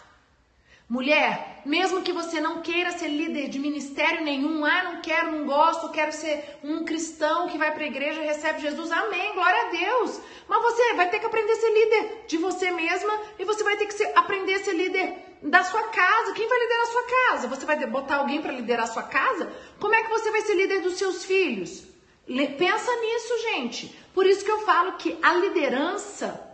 Mulher, 0.93 1.63
mesmo 1.65 2.03
que 2.03 2.13
você 2.13 2.39
não 2.39 2.61
queira 2.61 2.91
ser 2.93 3.09
líder 3.09 3.49
de 3.49 3.59
ministério 3.59 4.23
nenhum, 4.23 4.63
ah, 4.63 4.83
não 4.83 5.01
quero, 5.01 5.33
não 5.33 5.47
gosto, 5.47 5.89
quero 5.89 6.13
ser 6.13 6.59
um 6.63 6.85
cristão 6.85 7.49
que 7.49 7.57
vai 7.57 7.73
para 7.73 7.85
a 7.85 7.87
igreja 7.87 8.21
e 8.21 8.27
recebe 8.27 8.61
Jesus, 8.61 8.93
amém, 8.93 9.33
glória 9.33 9.63
a 9.63 9.71
Deus. 9.71 10.21
Mas 10.47 10.63
você 10.63 10.93
vai 10.93 11.09
ter 11.09 11.19
que 11.19 11.25
aprender 11.25 11.51
a 11.51 11.57
ser 11.57 11.71
líder 11.71 12.25
de 12.29 12.37
você 12.37 12.71
mesma 12.73 13.23
e 13.39 13.45
você 13.47 13.65
vai 13.65 13.79
ter 13.79 13.87
que 13.87 13.95
ser, 13.95 14.13
aprender 14.15 14.53
a 14.53 14.65
ser 14.65 14.75
líder 14.75 15.15
da 15.43 15.65
sua 15.65 15.83
casa. 15.85 16.35
Quem 16.35 16.47
vai 16.47 16.59
liderar 16.59 16.83
a 16.83 16.93
sua 16.93 17.05
casa? 17.05 17.49
Você 17.49 17.65
vai 17.65 17.87
botar 17.87 18.17
alguém 18.17 18.43
para 18.43 18.53
liderar 18.53 18.85
a 18.85 18.93
sua 18.93 19.05
casa? 19.05 19.51
Como 19.81 19.95
é 19.95 20.03
que 20.03 20.11
você 20.11 20.31
vai 20.31 20.43
ser 20.43 20.57
líder 20.57 20.83
dos 20.83 20.99
seus 20.99 21.25
filhos? 21.25 21.85
Pensa 22.27 22.97
nisso, 22.97 23.39
gente. 23.51 23.99
Por 24.13 24.27
isso 24.27 24.45
que 24.45 24.51
eu 24.51 24.61
falo 24.67 24.99
que 24.99 25.19
a 25.23 25.33
liderança 25.33 26.53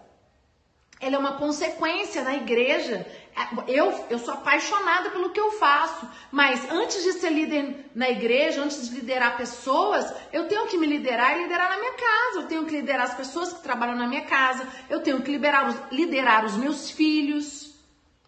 ela 1.01 1.17
é 1.17 1.19
uma 1.19 1.35
consequência 1.35 2.23
na 2.23 2.35
igreja. 2.35 3.07
É, 3.37 3.79
eu, 3.79 4.07
eu 4.11 4.19
sou 4.19 4.35
apaixonada 4.35 5.11
pelo 5.11 5.31
que 5.31 5.41
eu 5.41 5.53
faço, 5.53 6.09
mas 6.31 6.71
antes 6.71 7.03
de 7.03 7.13
ser 7.15 7.31
líder 7.31 7.91
na 7.95 8.11
igreja, 8.11 8.63
antes 8.63 8.89
de 8.89 8.97
liderar 8.97 9.37
pessoas, 9.37 10.13
eu 10.33 10.49
tenho 10.49 10.67
que 10.67 10.77
me 10.77 10.87
liderar 10.87 11.37
e 11.37 11.43
liderar 11.43 11.71
na 11.71 11.79
minha 11.79 11.93
casa. 11.93 12.41
Eu 12.41 12.47
tenho 12.47 12.65
que 12.67 12.73
liderar 12.73 13.07
as 13.07 13.15
pessoas 13.15 13.53
que 13.53 13.63
trabalham 13.63 13.97
na 13.97 14.07
minha 14.07 14.25
casa. 14.25 14.67
Eu 14.91 15.01
tenho 15.01 15.23
que 15.23 15.31
liderar 15.31 15.69
os, 15.69 15.77
liderar 15.93 16.45
os 16.45 16.57
meus 16.57 16.91
filhos. 16.91 17.75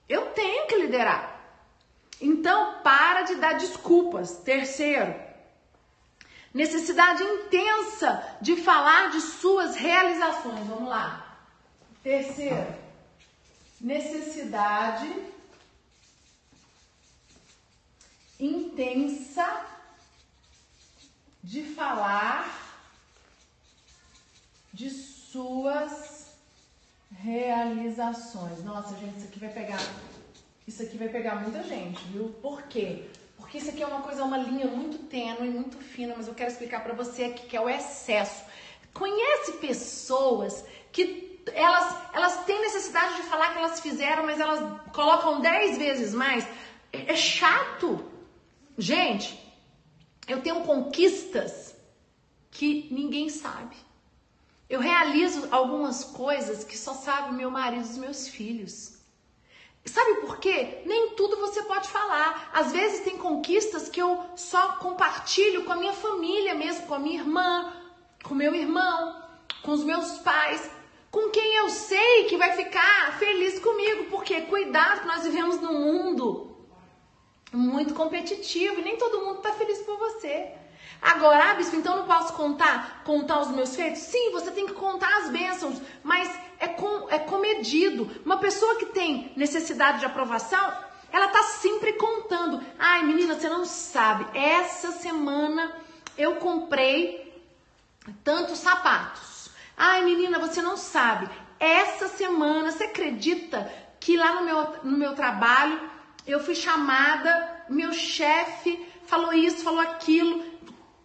Eu 0.08 0.26
tenho 0.26 0.66
que 0.66 0.76
liderar. 0.76 1.40
Então, 2.20 2.80
para 2.82 3.22
de 3.22 3.36
dar 3.36 3.54
desculpas. 3.54 4.36
Terceiro, 4.38 5.14
necessidade 6.52 7.22
intensa 7.22 8.22
de 8.40 8.56
falar 8.56 9.10
de 9.10 9.20
suas 9.20 9.76
realizações. 9.76 10.66
Vamos 10.66 10.88
lá. 10.88 11.26
Terceiro, 12.02 12.66
necessidade 13.80 15.10
intensa 18.38 19.66
de 21.42 21.62
falar 21.62 22.58
de 24.72 24.90
suas 24.90 26.34
realizações. 27.10 28.62
Nossa, 28.62 28.96
gente, 28.98 29.18
isso 29.18 29.26
aqui 29.26 29.40
vai 29.40 29.52
pegar 29.52 29.78
isso 30.70 30.82
aqui 30.84 30.96
vai 30.96 31.08
pegar 31.08 31.34
muita 31.34 31.64
gente, 31.64 32.00
viu? 32.04 32.28
Por 32.40 32.62
quê? 32.62 33.06
Porque 33.36 33.58
isso 33.58 33.70
aqui 33.70 33.82
é 33.82 33.86
uma 33.86 34.02
coisa, 34.02 34.22
uma 34.22 34.38
linha 34.38 34.66
muito 34.66 34.98
tênue, 35.08 35.50
muito 35.50 35.76
fina, 35.78 36.14
mas 36.16 36.28
eu 36.28 36.34
quero 36.34 36.48
explicar 36.48 36.80
para 36.84 36.92
você 36.92 37.24
aqui 37.24 37.48
que 37.48 37.56
é 37.56 37.60
o 37.60 37.68
excesso. 37.68 38.44
Conhece 38.94 39.52
pessoas 39.54 40.64
que 40.92 41.29
elas, 41.52 41.96
elas 42.12 42.44
têm 42.44 42.60
necessidade 42.60 43.16
de 43.16 43.22
falar 43.22 43.52
que 43.52 43.58
elas 43.58 43.80
fizeram, 43.80 44.24
mas 44.24 44.38
elas 44.40 44.80
colocam 44.92 45.40
dez 45.40 45.78
vezes 45.78 46.14
mais. 46.14 46.46
É, 46.92 47.12
é 47.12 47.16
chato. 47.16 48.04
Gente, 48.76 49.38
eu 50.26 50.40
tenho 50.42 50.62
conquistas 50.62 51.74
que 52.50 52.88
ninguém 52.90 53.28
sabe. 53.28 53.76
Eu 54.68 54.80
realizo 54.80 55.48
algumas 55.50 56.04
coisas 56.04 56.62
que 56.62 56.78
só 56.78 56.94
sabe 56.94 57.34
meu 57.34 57.50
marido 57.50 57.84
e 57.84 57.90
os 57.90 57.98
meus 57.98 58.28
filhos. 58.28 59.00
Sabe 59.84 60.20
por 60.20 60.38
quê? 60.38 60.82
Nem 60.84 61.14
tudo 61.16 61.36
você 61.38 61.62
pode 61.62 61.88
falar. 61.88 62.50
Às 62.52 62.70
vezes 62.70 63.00
tem 63.00 63.16
conquistas 63.16 63.88
que 63.88 64.00
eu 64.00 64.24
só 64.36 64.74
compartilho 64.74 65.64
com 65.64 65.72
a 65.72 65.76
minha 65.76 65.92
família 65.92 66.54
mesmo, 66.54 66.86
com 66.86 66.94
a 66.94 66.98
minha 66.98 67.18
irmã, 67.18 67.72
com 68.22 68.34
meu 68.34 68.54
irmão, 68.54 69.24
com 69.62 69.72
os 69.72 69.82
meus 69.82 70.18
pais. 70.18 70.70
Com 71.10 71.28
quem 71.30 71.56
eu 71.56 71.68
sei 71.68 72.24
que 72.24 72.36
vai 72.36 72.52
ficar 72.52 73.18
feliz 73.18 73.58
comigo, 73.58 74.04
porque 74.10 74.42
cuidado 74.42 75.06
nós 75.06 75.24
vivemos 75.24 75.60
num 75.60 75.78
mundo 75.78 76.56
muito 77.52 77.94
competitivo 77.94 78.78
e 78.78 78.82
nem 78.82 78.96
todo 78.96 79.20
mundo 79.22 79.38
está 79.38 79.52
feliz 79.52 79.78
por 79.78 79.98
você. 79.98 80.52
Agora, 81.02 81.50
ah, 81.50 81.54
bispo, 81.54 81.76
então 81.76 81.96
não 81.96 82.06
posso 82.06 82.34
contar, 82.34 83.02
contar 83.04 83.40
os 83.40 83.48
meus 83.48 83.74
feitos? 83.74 84.02
Sim, 84.02 84.30
você 84.32 84.50
tem 84.50 84.66
que 84.66 84.74
contar 84.74 85.14
as 85.18 85.30
bênçãos, 85.30 85.80
mas 86.02 86.30
é, 86.58 86.68
com, 86.68 87.08
é 87.10 87.18
comedido. 87.18 88.10
Uma 88.24 88.36
pessoa 88.36 88.76
que 88.76 88.86
tem 88.86 89.32
necessidade 89.34 90.00
de 90.00 90.04
aprovação, 90.04 90.72
ela 91.10 91.28
tá 91.28 91.42
sempre 91.42 91.94
contando. 91.94 92.62
Ai, 92.78 93.02
menina, 93.02 93.34
você 93.34 93.48
não 93.48 93.64
sabe. 93.64 94.26
Essa 94.38 94.92
semana 94.92 95.74
eu 96.18 96.36
comprei 96.36 97.42
tantos 98.22 98.58
sapatos. 98.58 99.29
Ai, 99.82 100.04
menina, 100.04 100.38
você 100.38 100.60
não 100.60 100.76
sabe. 100.76 101.26
Essa 101.58 102.06
semana, 102.08 102.70
você 102.70 102.84
acredita 102.84 103.72
que 103.98 104.14
lá 104.14 104.34
no 104.34 104.44
meu, 104.44 104.74
no 104.84 104.98
meu 104.98 105.14
trabalho 105.14 105.80
eu 106.26 106.38
fui 106.38 106.54
chamada, 106.54 107.64
meu 107.66 107.90
chefe 107.90 108.86
falou 109.06 109.32
isso, 109.32 109.64
falou 109.64 109.80
aquilo. 109.80 110.44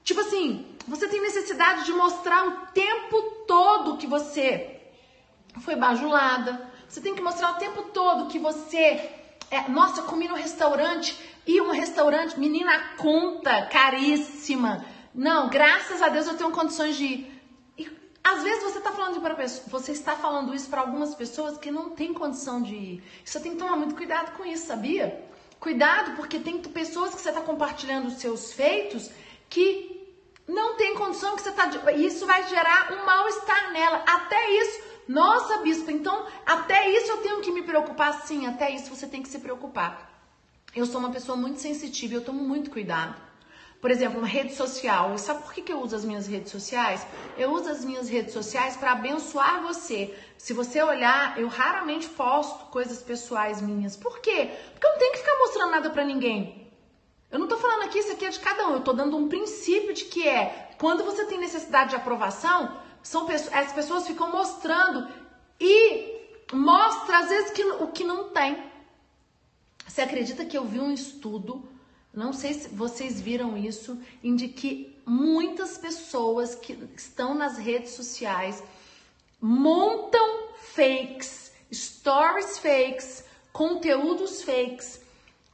Tipo 0.03 0.19
assim, 0.19 0.75
você 0.85 1.07
tem 1.07 1.21
necessidade 1.21 1.85
de 1.85 1.93
mostrar 1.93 2.45
o 2.45 2.51
tempo 2.73 3.21
todo 3.47 3.95
que 3.95 4.05
você 4.05 4.81
foi 5.61 5.77
bajulada. 5.77 6.69
Você 6.89 6.99
tem 6.99 7.15
que 7.15 7.21
mostrar 7.21 7.51
o 7.51 7.57
tempo 7.57 7.81
todo 7.93 8.27
que 8.27 8.37
você 8.37 9.09
é, 9.49 9.69
nossa, 9.69 10.01
comi 10.01 10.27
no 10.27 10.35
restaurante 10.35 11.17
e 11.47 11.61
um 11.61 11.71
restaurante, 11.71 12.37
menina, 12.37 12.77
conta 12.97 13.67
caríssima. 13.67 14.83
Não, 15.13 15.47
graças 15.47 16.01
a 16.01 16.09
Deus 16.09 16.27
eu 16.27 16.35
tenho 16.35 16.51
condições 16.51 16.97
de 16.97 17.05
ir. 17.05 17.34
Às 18.25 18.41
vezes 18.41 18.63
você 18.63 18.79
está 18.79 18.91
falando 18.91 19.21
para 19.21 19.35
você 19.35 19.91
está 19.91 20.15
falando 20.15 20.55
isso 20.55 20.67
para 20.67 20.81
algumas 20.81 21.13
pessoas 21.13 21.59
que 21.59 21.69
não 21.69 21.91
tem 21.91 22.11
condição 22.11 22.59
de 22.59 22.73
ir. 22.73 23.03
Você 23.23 23.39
tem 23.39 23.51
que 23.51 23.59
tomar 23.59 23.75
muito 23.75 23.93
cuidado 23.93 24.35
com 24.35 24.43
isso, 24.43 24.65
sabia? 24.65 25.23
Cuidado, 25.59 26.15
porque 26.15 26.39
tem 26.39 26.59
pessoas 26.59 27.13
que 27.13 27.21
você 27.21 27.29
está 27.29 27.41
compartilhando 27.41 28.07
os 28.07 28.15
seus 28.15 28.51
feitos 28.51 29.11
que 29.47 30.09
não 30.47 30.75
tem 30.75 30.95
condição 30.95 31.35
que 31.35 31.43
você 31.43 31.49
está. 31.49 31.69
Isso 31.91 32.25
vai 32.25 32.49
gerar 32.49 32.93
um 32.93 33.05
mal-estar 33.05 33.71
nela. 33.71 34.03
Até 34.07 34.49
isso. 34.53 34.83
Nossa, 35.07 35.59
bispo, 35.59 35.91
então 35.91 36.25
até 36.47 36.89
isso 36.97 37.11
eu 37.11 37.17
tenho 37.17 37.41
que 37.41 37.51
me 37.51 37.61
preocupar? 37.61 38.25
Sim, 38.25 38.47
até 38.47 38.71
isso 38.71 38.89
você 38.89 39.05
tem 39.05 39.21
que 39.21 39.29
se 39.29 39.37
preocupar. 39.37 40.11
Eu 40.75 40.87
sou 40.87 40.99
uma 40.99 41.11
pessoa 41.11 41.37
muito 41.37 41.59
sensitiva, 41.61 42.15
eu 42.15 42.25
tomo 42.25 42.43
muito 42.43 42.71
cuidado. 42.71 43.21
Por 43.81 43.91
exemplo, 43.91 44.17
uma 44.17 44.27
rede 44.27 44.55
social. 44.55 45.17
Sabe 45.17 45.43
por 45.43 45.53
que, 45.53 45.61
que 45.61 45.71
eu 45.71 45.81
uso 45.81 45.95
as 45.95 46.03
minhas 46.03 46.27
redes 46.27 46.51
sociais? 46.51 47.05
Eu 47.37 47.51
uso 47.51 47.69
as 47.69 47.85
minhas 47.85 48.09
redes 48.09 48.33
sociais 48.33 48.75
para 48.75 48.93
abençoar 48.93 49.61
você. 49.61 50.17
Se 50.37 50.53
você 50.53 50.81
olhar, 50.81 51.39
eu 51.39 51.47
raramente 51.47 52.07
posto 52.09 52.65
coisas 52.65 53.01
pessoais 53.01 53.61
minhas. 53.61 53.95
Por 53.95 54.19
quê? 54.19 54.51
Porque 54.71 54.87
eu 54.87 54.91
não 54.91 54.99
tenho 54.99 55.11
que 55.11 55.19
ficar 55.19 55.37
mostrando 55.37 55.71
nada 55.71 55.89
para 55.89 56.03
ninguém. 56.03 56.71
Eu 57.31 57.39
não 57.39 57.47
tô 57.47 57.57
falando 57.57 57.83
aqui, 57.83 57.99
isso 57.99 58.13
aqui 58.13 58.25
é 58.25 58.29
de 58.29 58.39
cada 58.39 58.67
um. 58.67 58.73
Eu 58.73 58.81
tô 58.81 58.93
dando 58.93 59.17
um 59.17 59.27
princípio 59.27 59.93
de 59.93 60.05
que 60.05 60.27
é 60.27 60.71
quando 60.77 61.03
você 61.03 61.25
tem 61.25 61.37
necessidade 61.37 61.91
de 61.91 61.95
aprovação, 61.95 62.79
são 63.01 63.27
as 63.29 63.71
pessoas 63.73 64.07
ficam 64.07 64.31
mostrando 64.31 65.07
e 65.59 66.15
mostra 66.53 67.19
às 67.19 67.29
vezes 67.29 67.51
que, 67.51 67.63
o 67.63 67.87
que 67.87 68.03
não 68.03 68.29
tem. 68.29 68.63
Você 69.87 70.01
acredita 70.01 70.45
que 70.45 70.57
eu 70.57 70.65
vi 70.65 70.79
um 70.79 70.91
estudo 70.91 71.67
não 72.15 72.31
sei 72.31 72.53
se 72.53 72.69
vocês 72.69 73.19
viram 73.19 73.57
isso, 73.57 73.99
de 74.23 74.47
que 74.47 74.97
muitas 75.05 75.77
pessoas 75.77 76.55
que 76.55 76.73
estão 76.95 77.35
nas 77.35 77.57
redes 77.57 77.91
sociais 77.91 78.63
montam 79.39 80.49
fakes, 80.73 81.51
stories 81.71 82.57
fakes, 82.59 83.25
conteúdos 83.51 84.41
fakes 84.43 85.01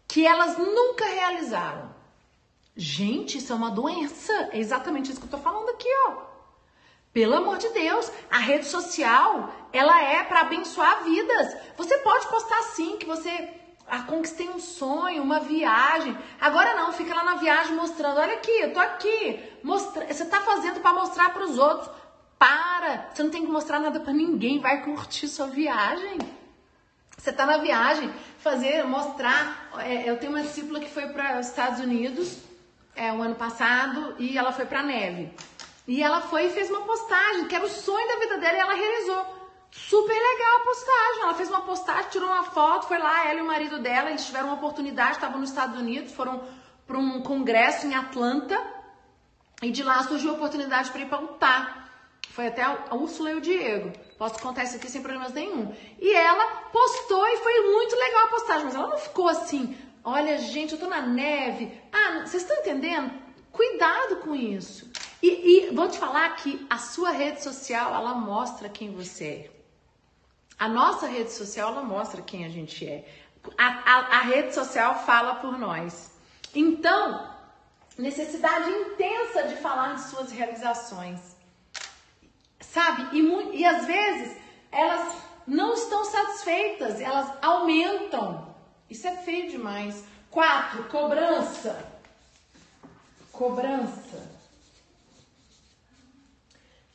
que 0.07 0.25
elas 0.25 0.57
nunca 0.57 1.05
realizaram. 1.05 1.93
Gente, 2.75 3.37
isso 3.37 3.51
é 3.51 3.55
uma 3.55 3.71
doença. 3.71 4.31
É 4.51 4.59
exatamente 4.59 5.11
isso 5.11 5.19
que 5.19 5.25
eu 5.25 5.31
tô 5.31 5.37
falando 5.37 5.69
aqui, 5.69 5.89
ó. 6.07 6.31
Pelo 7.13 7.35
amor 7.35 7.57
de 7.57 7.67
Deus, 7.69 8.09
a 8.29 8.37
rede 8.37 8.65
social, 8.65 9.53
ela 9.73 10.01
é 10.01 10.23
para 10.23 10.41
abençoar 10.41 11.03
vidas. 11.03 11.57
Você 11.75 11.97
pode 11.99 12.27
postar 12.29 12.61
sim 12.75 12.97
que 12.97 13.05
você 13.05 13.49
ah, 13.93 14.03
conquistei 14.03 14.47
um 14.47 14.57
sonho, 14.57 15.21
uma 15.21 15.41
viagem. 15.41 16.17
Agora 16.39 16.75
não, 16.75 16.93
fica 16.93 17.13
lá 17.13 17.25
na 17.25 17.35
viagem 17.35 17.75
mostrando, 17.75 18.21
olha 18.21 18.35
aqui, 18.35 18.49
eu 18.49 18.71
tô 18.71 18.79
aqui. 18.79 19.37
Mostra... 19.61 20.07
Você 20.07 20.23
tá 20.23 20.39
fazendo 20.39 20.79
para 20.79 20.93
mostrar 20.93 21.33
para 21.33 21.43
os 21.43 21.57
outros. 21.57 21.91
Para! 22.39 23.09
Você 23.13 23.21
não 23.21 23.29
tem 23.29 23.45
que 23.45 23.51
mostrar 23.51 23.81
nada 23.81 23.99
para 23.99 24.13
ninguém, 24.13 24.61
vai 24.61 24.81
curtir 24.81 25.27
sua 25.27 25.47
viagem. 25.47 26.19
Você 27.17 27.33
tá 27.33 27.45
na 27.45 27.57
viagem, 27.57 28.09
fazer, 28.39 28.81
mostrar. 28.85 29.69
É, 29.79 30.09
eu 30.09 30.17
tenho 30.17 30.31
uma 30.31 30.41
discípula 30.41 30.79
que 30.79 30.89
foi 30.89 31.07
para 31.07 31.37
os 31.37 31.47
Estados 31.47 31.81
Unidos 31.81 32.37
é, 32.95 33.11
o 33.11 33.21
ano 33.21 33.35
passado 33.35 34.15
e 34.17 34.37
ela 34.37 34.53
foi 34.53 34.65
para 34.65 34.81
neve. 34.81 35.33
E 35.85 36.01
ela 36.01 36.21
foi 36.21 36.45
e 36.45 36.49
fez 36.49 36.69
uma 36.69 36.83
postagem, 36.83 37.45
que 37.45 37.55
era 37.55 37.65
o 37.65 37.69
sonho 37.69 38.07
da 38.07 38.19
vida 38.19 38.37
dela 38.37 38.55
e 38.55 38.59
ela 38.61 38.73
realizou. 38.73 39.40
Super 39.71 40.13
legal 40.13 40.57
a 40.57 40.63
postagem. 40.65 41.21
Ela 41.23 41.33
fez 41.33 41.49
uma 41.49 41.61
postagem, 41.61 42.09
tirou 42.09 42.27
uma 42.27 42.43
foto, 42.43 42.87
foi 42.87 42.97
lá, 42.97 43.29
ela 43.29 43.39
e 43.39 43.41
o 43.41 43.47
marido 43.47 43.79
dela, 43.79 44.09
eles 44.09 44.25
tiveram 44.25 44.47
uma 44.47 44.57
oportunidade, 44.57 45.13
estavam 45.13 45.39
nos 45.39 45.49
Estados 45.49 45.79
Unidos, 45.79 46.13
foram 46.13 46.43
para 46.85 46.97
um 46.97 47.21
congresso 47.21 47.87
em 47.87 47.95
Atlanta. 47.95 48.61
E 49.61 49.71
de 49.71 49.83
lá 49.83 50.03
surgiu 50.03 50.31
a 50.31 50.33
oportunidade 50.33 50.91
para 50.91 51.01
ir 51.01 51.07
para 51.07 51.21
Utah. 51.21 51.87
Foi 52.31 52.47
até 52.47 52.63
a 52.63 52.95
Úrsula 52.95 53.31
e 53.31 53.35
o 53.35 53.41
Diego. 53.41 53.91
Posso 54.17 54.39
contar 54.39 54.63
isso 54.63 54.75
aqui 54.75 54.89
sem 54.89 55.01
problemas 55.01 55.33
nenhum. 55.33 55.73
E 55.99 56.13
ela 56.13 56.63
postou 56.71 57.25
e 57.27 57.37
foi 57.37 57.71
muito 57.71 57.95
legal 57.95 58.25
a 58.25 58.29
postagem, 58.29 58.65
mas 58.65 58.75
ela 58.75 58.87
não 58.87 58.97
ficou 58.97 59.27
assim, 59.27 59.77
olha 60.03 60.37
gente, 60.37 60.73
eu 60.73 60.79
tô 60.79 60.87
na 60.87 61.01
neve. 61.01 61.71
Ah, 61.91 62.25
vocês 62.25 62.43
estão 62.43 62.57
entendendo? 62.57 63.11
Cuidado 63.51 64.17
com 64.17 64.35
isso. 64.35 64.89
E, 65.21 65.27
e 65.67 65.75
vou 65.75 65.87
te 65.87 65.99
falar 65.99 66.35
que 66.37 66.65
a 66.69 66.77
sua 66.77 67.11
rede 67.11 67.43
social, 67.43 67.93
ela 67.93 68.15
mostra 68.15 68.69
quem 68.69 68.91
você 68.91 69.25
é. 69.25 69.60
A 70.61 70.67
nossa 70.67 71.07
rede 71.07 71.31
social 71.31 71.71
ela 71.71 71.81
mostra 71.81 72.21
quem 72.21 72.45
a 72.45 72.49
gente 72.49 72.87
é. 72.87 73.03
A, 73.57 73.65
a, 73.67 73.99
a 74.17 74.21
rede 74.21 74.53
social 74.53 75.03
fala 75.03 75.37
por 75.37 75.57
nós. 75.57 76.11
Então, 76.53 77.35
necessidade 77.97 78.69
intensa 78.69 79.47
de 79.47 79.55
falar 79.55 79.95
de 79.95 80.03
suas 80.03 80.31
realizações. 80.31 81.19
Sabe? 82.59 83.17
E, 83.17 83.57
e 83.57 83.65
às 83.65 83.87
vezes 83.87 84.37
elas 84.71 85.17
não 85.47 85.73
estão 85.73 86.05
satisfeitas, 86.05 87.01
elas 87.01 87.33
aumentam. 87.41 88.55
Isso 88.87 89.07
é 89.07 89.15
feio 89.17 89.49
demais. 89.49 90.05
Quatro, 90.29 90.83
cobrança. 90.89 91.91
Cobrança 93.31 94.30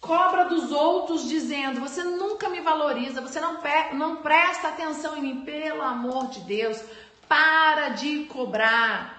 cobra 0.07 0.45
dos 0.45 0.71
outros 0.71 1.29
dizendo: 1.29 1.81
você 1.81 2.03
nunca 2.03 2.49
me 2.49 2.61
valoriza, 2.61 3.21
você 3.21 3.41
não, 3.41 3.59
não 3.93 4.17
presta 4.17 4.69
atenção 4.69 5.17
em 5.17 5.23
mim, 5.23 5.45
pelo 5.45 5.83
amor 5.83 6.29
de 6.29 6.41
Deus, 6.41 6.81
para 7.29 7.91
de 7.91 8.25
cobrar. 8.25 9.15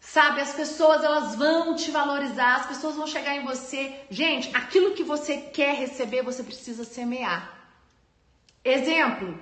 Sabe, 0.00 0.40
as 0.40 0.54
pessoas 0.54 1.02
elas 1.02 1.34
vão 1.34 1.74
te 1.74 1.90
valorizar, 1.90 2.56
as 2.56 2.66
pessoas 2.66 2.94
vão 2.94 3.06
chegar 3.06 3.36
em 3.36 3.44
você. 3.44 4.06
Gente, 4.08 4.54
aquilo 4.56 4.94
que 4.94 5.02
você 5.02 5.36
quer 5.36 5.74
receber, 5.74 6.22
você 6.22 6.42
precisa 6.42 6.84
semear. 6.84 7.52
Exemplo, 8.64 9.38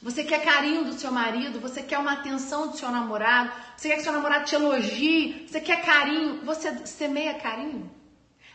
você 0.00 0.22
quer 0.22 0.44
carinho 0.44 0.84
do 0.84 0.92
seu 0.92 1.10
marido, 1.10 1.60
você 1.60 1.82
quer 1.82 1.98
uma 1.98 2.12
atenção 2.12 2.68
do 2.68 2.76
seu 2.76 2.90
namorado, 2.90 3.52
você 3.76 3.88
quer 3.88 3.96
que 3.96 4.02
seu 4.02 4.12
namorado 4.12 4.44
te 4.44 4.54
elogie, 4.54 5.46
você 5.48 5.60
quer 5.60 5.82
carinho, 5.82 6.44
você 6.44 6.86
semeia 6.86 7.34
carinho? 7.34 7.90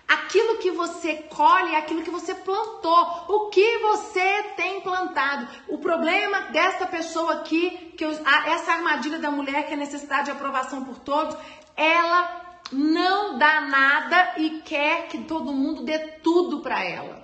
Aquilo 0.10 0.58
que 0.58 0.72
você 0.72 1.13
colhe 1.30 1.76
aquilo 1.76 2.02
que 2.02 2.10
você 2.10 2.34
plantou. 2.34 3.26
O 3.28 3.50
que 3.50 3.78
você 3.78 4.43
tem 4.58 4.82
plantado. 4.82 5.48
O 5.67 5.78
problema 5.78 6.41
desta 6.52 6.88
pessoa 6.88 7.34
aqui, 7.34 7.93
que 7.95 8.04
eu, 8.04 8.10
essa 8.10 8.74
armadilha 8.74 9.19
da 9.19 9.30
mulher 9.30 9.67
que 9.67 9.74
é 9.74 9.78
necessidade 9.78 10.26
de 10.26 10.32
aprovação 10.32 10.84
por 10.84 10.98
todos, 10.98 11.38
ela 11.78 12.58
não 12.72 13.38
dá 13.38 13.62
nada 13.62 14.34
e 14.38 14.62
quer 14.62 15.08
que 15.08 15.19
todo 15.19 15.54
mundo 15.54 15.84
dê 15.84 16.00
tudo 16.00 16.62
para 16.62 16.84
ela. 16.84 17.24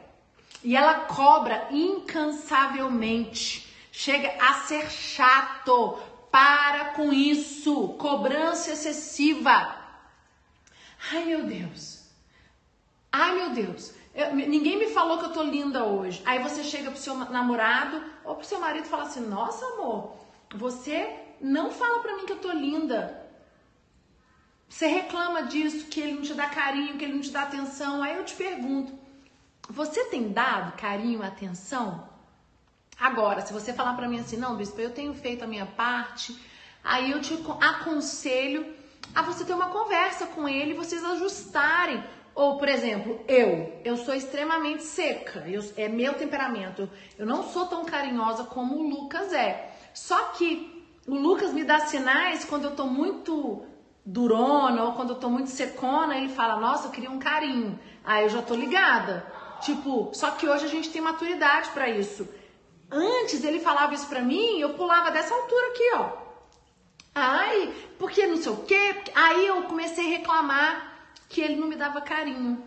E 0.64 0.76
ela 0.76 0.94
cobra 1.06 1.68
incansavelmente. 1.72 3.68
Chega 3.92 4.32
a 4.40 4.54
ser 4.66 4.92
chato. 4.92 5.98
Para 6.32 6.86
com 6.96 7.14
isso. 7.14 7.96
Cobrança 7.98 8.72
excessiva. 8.74 9.76
Ai, 11.12 11.24
meu 11.24 11.46
Deus. 11.46 11.95
Ai, 13.18 13.34
meu 13.34 13.50
Deus, 13.52 13.94
eu, 14.14 14.36
ninguém 14.36 14.78
me 14.78 14.88
falou 14.88 15.18
que 15.18 15.24
eu 15.24 15.32
tô 15.32 15.42
linda 15.42 15.86
hoje. 15.86 16.22
Aí 16.26 16.40
você 16.44 16.66
chega 16.66 16.92
pro 16.92 17.00
seu 17.00 17.16
namorado 17.16 18.04
ou 18.26 18.36
pro 18.36 18.46
seu 18.46 18.60
marido 18.60 18.86
e 18.86 18.90
fala 18.90 19.04
assim: 19.04 19.26
Nossa, 19.26 19.66
amor, 19.68 20.18
você 20.54 21.18
não 21.40 21.72
fala 21.72 22.02
pra 22.02 22.18
mim 22.18 22.26
que 22.26 22.34
eu 22.34 22.40
tô 22.40 22.52
linda. 22.52 23.26
Você 24.68 24.88
reclama 24.88 25.44
disso, 25.44 25.86
que 25.86 26.02
ele 26.02 26.16
não 26.16 26.24
te 26.24 26.34
dá 26.34 26.50
carinho, 26.50 26.98
que 26.98 27.06
ele 27.06 27.14
não 27.14 27.22
te 27.22 27.32
dá 27.32 27.44
atenção. 27.44 28.04
Aí 28.04 28.18
eu 28.18 28.26
te 28.26 28.36
pergunto: 28.36 28.92
Você 29.70 30.04
tem 30.06 30.34
dado 30.34 30.76
carinho, 30.76 31.24
atenção? 31.24 32.10
Agora, 33.00 33.46
se 33.46 33.54
você 33.54 33.72
falar 33.72 33.94
para 33.94 34.10
mim 34.10 34.20
assim, 34.20 34.36
não, 34.36 34.58
bispo, 34.58 34.82
eu 34.82 34.92
tenho 34.92 35.14
feito 35.14 35.42
a 35.42 35.48
minha 35.48 35.66
parte, 35.66 36.38
aí 36.84 37.12
eu 37.12 37.22
te 37.22 37.34
aconselho 37.62 38.76
a 39.14 39.22
você 39.22 39.46
ter 39.46 39.54
uma 39.54 39.70
conversa 39.70 40.26
com 40.28 40.48
ele 40.50 40.74
vocês 40.74 41.02
ajustarem. 41.04 42.04
Ou, 42.36 42.58
por 42.58 42.68
exemplo, 42.68 43.24
eu, 43.30 43.80
eu 43.86 43.96
sou 43.96 44.14
extremamente 44.14 44.84
seca, 44.84 45.46
eu, 45.48 45.64
é 45.78 45.88
meu 45.88 46.16
temperamento. 46.16 46.90
Eu 47.18 47.26
não 47.26 47.44
sou 47.44 47.66
tão 47.68 47.86
carinhosa 47.86 48.44
como 48.44 48.76
o 48.76 48.90
Lucas 48.90 49.32
é. 49.32 49.74
Só 49.94 50.22
que 50.34 50.86
o 51.08 51.16
Lucas 51.16 51.54
me 51.54 51.64
dá 51.64 51.80
sinais 51.80 52.44
quando 52.44 52.66
eu 52.66 52.76
tô 52.76 52.86
muito 52.88 53.66
durona 54.06 54.84
ou 54.84 54.92
quando 54.92 55.12
eu 55.12 55.16
tô 55.16 55.30
muito 55.30 55.50
secona, 55.50 56.18
ele 56.18 56.28
fala: 56.28 56.60
"Nossa, 56.60 56.88
eu 56.88 56.92
queria 56.92 57.10
um 57.10 57.20
carinho". 57.20 57.80
Aí 58.04 58.24
eu 58.26 58.30
já 58.30 58.42
tô 58.42 58.54
ligada. 58.54 59.26
Tipo, 59.62 60.10
só 60.14 60.32
que 60.32 60.46
hoje 60.46 60.66
a 60.66 60.70
gente 60.70 60.90
tem 60.90 61.02
maturidade 61.02 61.70
para 61.70 61.90
isso. 61.90 62.28
Antes 62.92 63.46
ele 63.46 63.62
falava 63.62 63.94
isso 63.94 64.08
pra 64.08 64.22
mim, 64.22 64.60
eu 64.60 64.74
pulava 64.74 65.10
dessa 65.10 65.34
altura 65.34 65.68
aqui, 65.68 65.92
ó. 65.96 66.10
Ai, 67.16 67.74
porque 67.98 68.28
não 68.28 68.36
sei 68.36 68.52
o 68.52 68.58
quê. 68.58 68.96
Aí 69.16 69.48
eu 69.48 69.64
comecei 69.64 70.06
a 70.06 70.18
reclamar 70.18 70.95
que 71.30 71.42
ele 71.42 71.56
não 71.56 71.68
me 71.68 71.76
dava 71.76 72.02
carinho. 72.02 72.64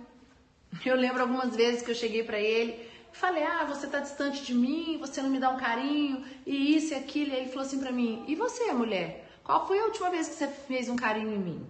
Eu 0.85 0.97
lembro 0.97 1.23
algumas 1.23 1.57
vezes 1.57 1.83
que 1.83 1.91
eu 1.91 1.95
cheguei 1.95 2.23
para 2.23 2.39
ele, 2.39 2.89
falei: 3.13 3.43
"Ah, 3.43 3.65
você 3.65 3.87
tá 3.87 4.01
distante 4.01 4.45
de 4.45 4.55
mim, 4.55 4.99
você 4.99 5.23
não 5.23 5.31
me 5.31 5.39
dá 5.39 5.51
um 5.51 5.57
carinho, 5.57 6.25
e 6.47 6.77
isso 6.77 6.93
e 6.93 6.97
aquilo". 6.97 7.33
E 7.33 7.37
ele 7.37 7.49
falou 7.49 7.67
assim 7.67 7.81
para 7.81 7.93
mim: 7.93 8.25
"E 8.27 8.35
você, 8.35 8.73
mulher? 8.73 9.25
Qual 9.43 9.67
foi 9.67 9.79
a 9.81 9.85
última 9.85 10.11
vez 10.11 10.29
que 10.29 10.35
você 10.35 10.47
fez 10.47 10.89
um 10.89 10.97
carinho 10.97 11.33
em 11.33 11.39
mim? 11.39 11.67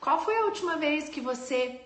Qual 0.00 0.18
foi 0.24 0.36
a 0.38 0.44
última 0.46 0.76
vez 0.76 1.08
que 1.08 1.20
você, 1.20 1.80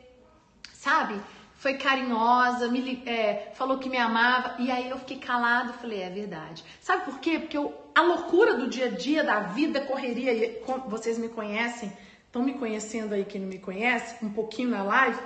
sabe, 0.73 1.21
foi 1.57 1.75
carinhosa, 1.75 2.69
me, 2.69 3.03
é, 3.07 3.51
falou 3.55 3.79
que 3.79 3.89
me 3.89 3.97
amava, 3.97 4.55
e 4.59 4.71
aí 4.71 4.89
eu 4.89 4.99
fiquei 4.99 5.19
calado 5.19 5.71
e 5.71 5.81
falei, 5.81 6.01
é 6.03 6.11
verdade. 6.11 6.65
Sabe 6.81 7.05
por 7.05 7.19
quê? 7.19 7.39
Porque 7.39 7.57
eu, 7.57 7.75
a 7.95 8.03
loucura 8.03 8.55
do 8.55 8.69
dia 8.69 8.87
a 8.87 8.91
dia, 8.91 9.25
da 9.25 9.41
vida, 9.41 9.81
correria, 9.81 10.61
vocês 10.87 11.19
me 11.19 11.29
conhecem, 11.29 11.93
estão 12.37 12.43
me 12.43 12.53
conhecendo 12.53 13.15
aí, 13.15 13.25
quem 13.25 13.41
não 13.41 13.49
me 13.49 13.59
conhece, 13.59 14.23
um 14.23 14.31
pouquinho 14.31 14.69
na 14.69 14.83
live, 14.83 15.19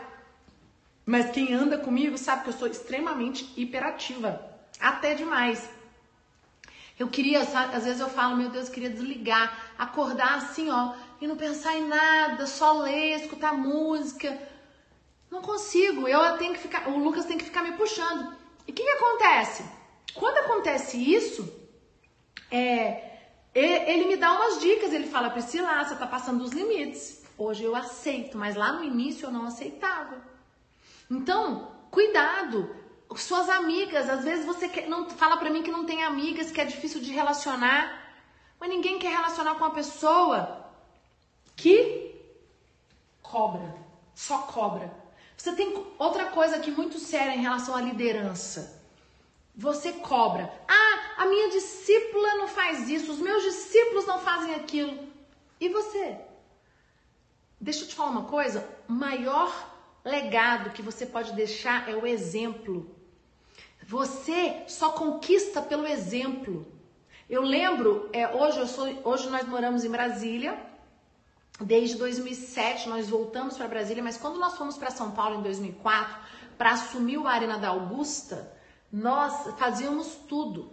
mas 1.05 1.31
quem 1.33 1.53
anda 1.53 1.77
comigo 1.77 2.16
sabe 2.16 2.44
que 2.44 2.51
eu 2.51 2.53
sou 2.53 2.68
extremamente 2.68 3.53
hiperativa, 3.57 4.40
até 4.79 5.14
demais. 5.14 5.68
Eu 6.96 7.09
queria, 7.09 7.40
às 7.40 7.85
vezes 7.85 7.99
eu 7.99 8.09
falo, 8.09 8.37
meu 8.37 8.49
Deus, 8.49 8.68
eu 8.68 8.75
queria 8.75 8.90
desligar, 8.90 9.73
acordar 9.77 10.37
assim, 10.37 10.70
ó, 10.70 10.94
e 11.20 11.27
não 11.27 11.37
pensar 11.37 11.77
em 11.77 11.88
nada, 11.88 12.46
só 12.46 12.81
ler, 12.83 13.16
escutar 13.16 13.55
música, 13.55 14.40
não 15.29 15.42
consigo, 15.42 16.07
eu 16.07 16.38
tenho 16.38 16.55
que 16.55 16.61
ficar, 16.61 16.88
o 16.88 16.96
Lucas 16.96 17.25
tem 17.25 17.38
que 17.38 17.44
ficar 17.44 17.64
me 17.64 17.73
puxando. 17.73 18.37
E 18.68 18.70
o 18.70 18.75
que, 18.75 18.85
que 18.85 18.90
acontece? 18.90 19.64
Quando 20.14 20.38
acontece 20.38 20.96
isso, 20.96 21.53
é, 22.53 23.10
ele 23.55 24.07
me 24.07 24.17
dá 24.17 24.33
umas 24.33 24.61
dicas, 24.61 24.93
ele 24.93 25.09
fala, 25.09 25.31
Priscila, 25.31 25.85
você 25.85 25.97
tá 25.97 26.07
passando 26.07 26.43
dos 26.43 26.53
limites. 26.53 27.23
Hoje 27.37 27.65
eu 27.65 27.75
aceito, 27.75 28.37
mas 28.37 28.55
lá 28.55 28.73
no 28.73 28.85
início 28.85 29.27
eu 29.27 29.31
não 29.31 29.47
aceitava. 29.47 30.23
Então, 31.11 31.73
cuidado. 31.91 32.77
Suas 33.17 33.49
amigas, 33.49 34.09
às 34.09 34.23
vezes 34.23 34.47
você 34.47 34.69
quer, 34.69 34.89
não 34.89 35.11
fala 35.11 35.37
para 35.37 35.51
mim 35.51 35.65
que 35.65 35.71
não 35.71 35.85
tem 35.85 36.05
amigas, 36.05 36.53
que 36.53 36.61
é 36.61 36.65
difícil 36.65 37.01
de 37.01 37.11
relacionar, 37.11 38.15
mas 38.61 38.69
ninguém 38.69 39.01
quer 39.01 39.11
relacionar 39.11 39.57
com 39.57 39.65
uma 39.65 39.73
pessoa 39.73 40.65
que 41.57 42.15
cobra, 43.21 43.75
só 44.15 44.39
cobra. 44.39 44.93
Você 45.37 45.53
tem 45.53 45.75
outra 45.99 46.27
coisa 46.27 46.57
aqui 46.57 46.71
muito 46.71 46.99
séria 46.99 47.35
em 47.35 47.41
relação 47.41 47.75
à 47.75 47.81
liderança. 47.81 48.81
Você 49.57 49.93
cobra. 49.93 50.53
Ah, 50.69 51.00
a 51.23 51.27
minha 51.27 51.49
discípula 51.51 52.37
não 52.41 52.49
faz 52.49 52.89
isso, 52.89 53.13
os 53.13 53.19
meus 53.19 53.43
discípulos 53.43 54.07
não 54.07 54.19
fazem 54.21 54.55
aquilo. 54.55 54.95
E 55.61 55.69
você? 55.69 56.05
Deixa 57.61 57.83
eu 57.83 57.89
te 57.89 57.95
falar 57.95 58.11
uma 58.11 58.25
coisa: 58.37 58.59
o 58.89 58.93
maior 58.93 59.51
legado 60.05 60.71
que 60.71 60.87
você 60.89 61.05
pode 61.05 61.33
deixar 61.33 61.89
é 61.91 61.95
o 61.95 62.07
exemplo. 62.07 62.75
Você 63.97 64.65
só 64.69 64.93
conquista 64.93 65.61
pelo 65.61 65.87
exemplo. 65.87 66.55
Eu 67.29 67.43
lembro, 67.43 68.09
é, 68.13 68.29
hoje, 68.29 68.59
eu 68.59 68.67
sou, 68.67 68.87
hoje 69.05 69.29
nós 69.29 69.47
moramos 69.47 69.85
em 69.85 69.91
Brasília 69.91 70.53
Desde 71.61 71.99
2007 71.99 72.89
nós 72.89 73.11
voltamos 73.11 73.59
para 73.59 73.69
Brasília, 73.69 74.03
mas 74.03 74.17
quando 74.17 74.39
nós 74.39 74.57
fomos 74.57 74.79
para 74.79 74.91
São 74.91 75.11
Paulo 75.11 75.41
em 75.41 75.43
2004 75.43 76.17
para 76.57 76.73
assumir 76.73 77.19
o 77.19 77.29
Arena 77.29 77.59
da 77.59 77.69
Augusta, 77.69 78.51
nós 78.91 79.47
fazíamos 79.59 80.15
tudo. 80.27 80.73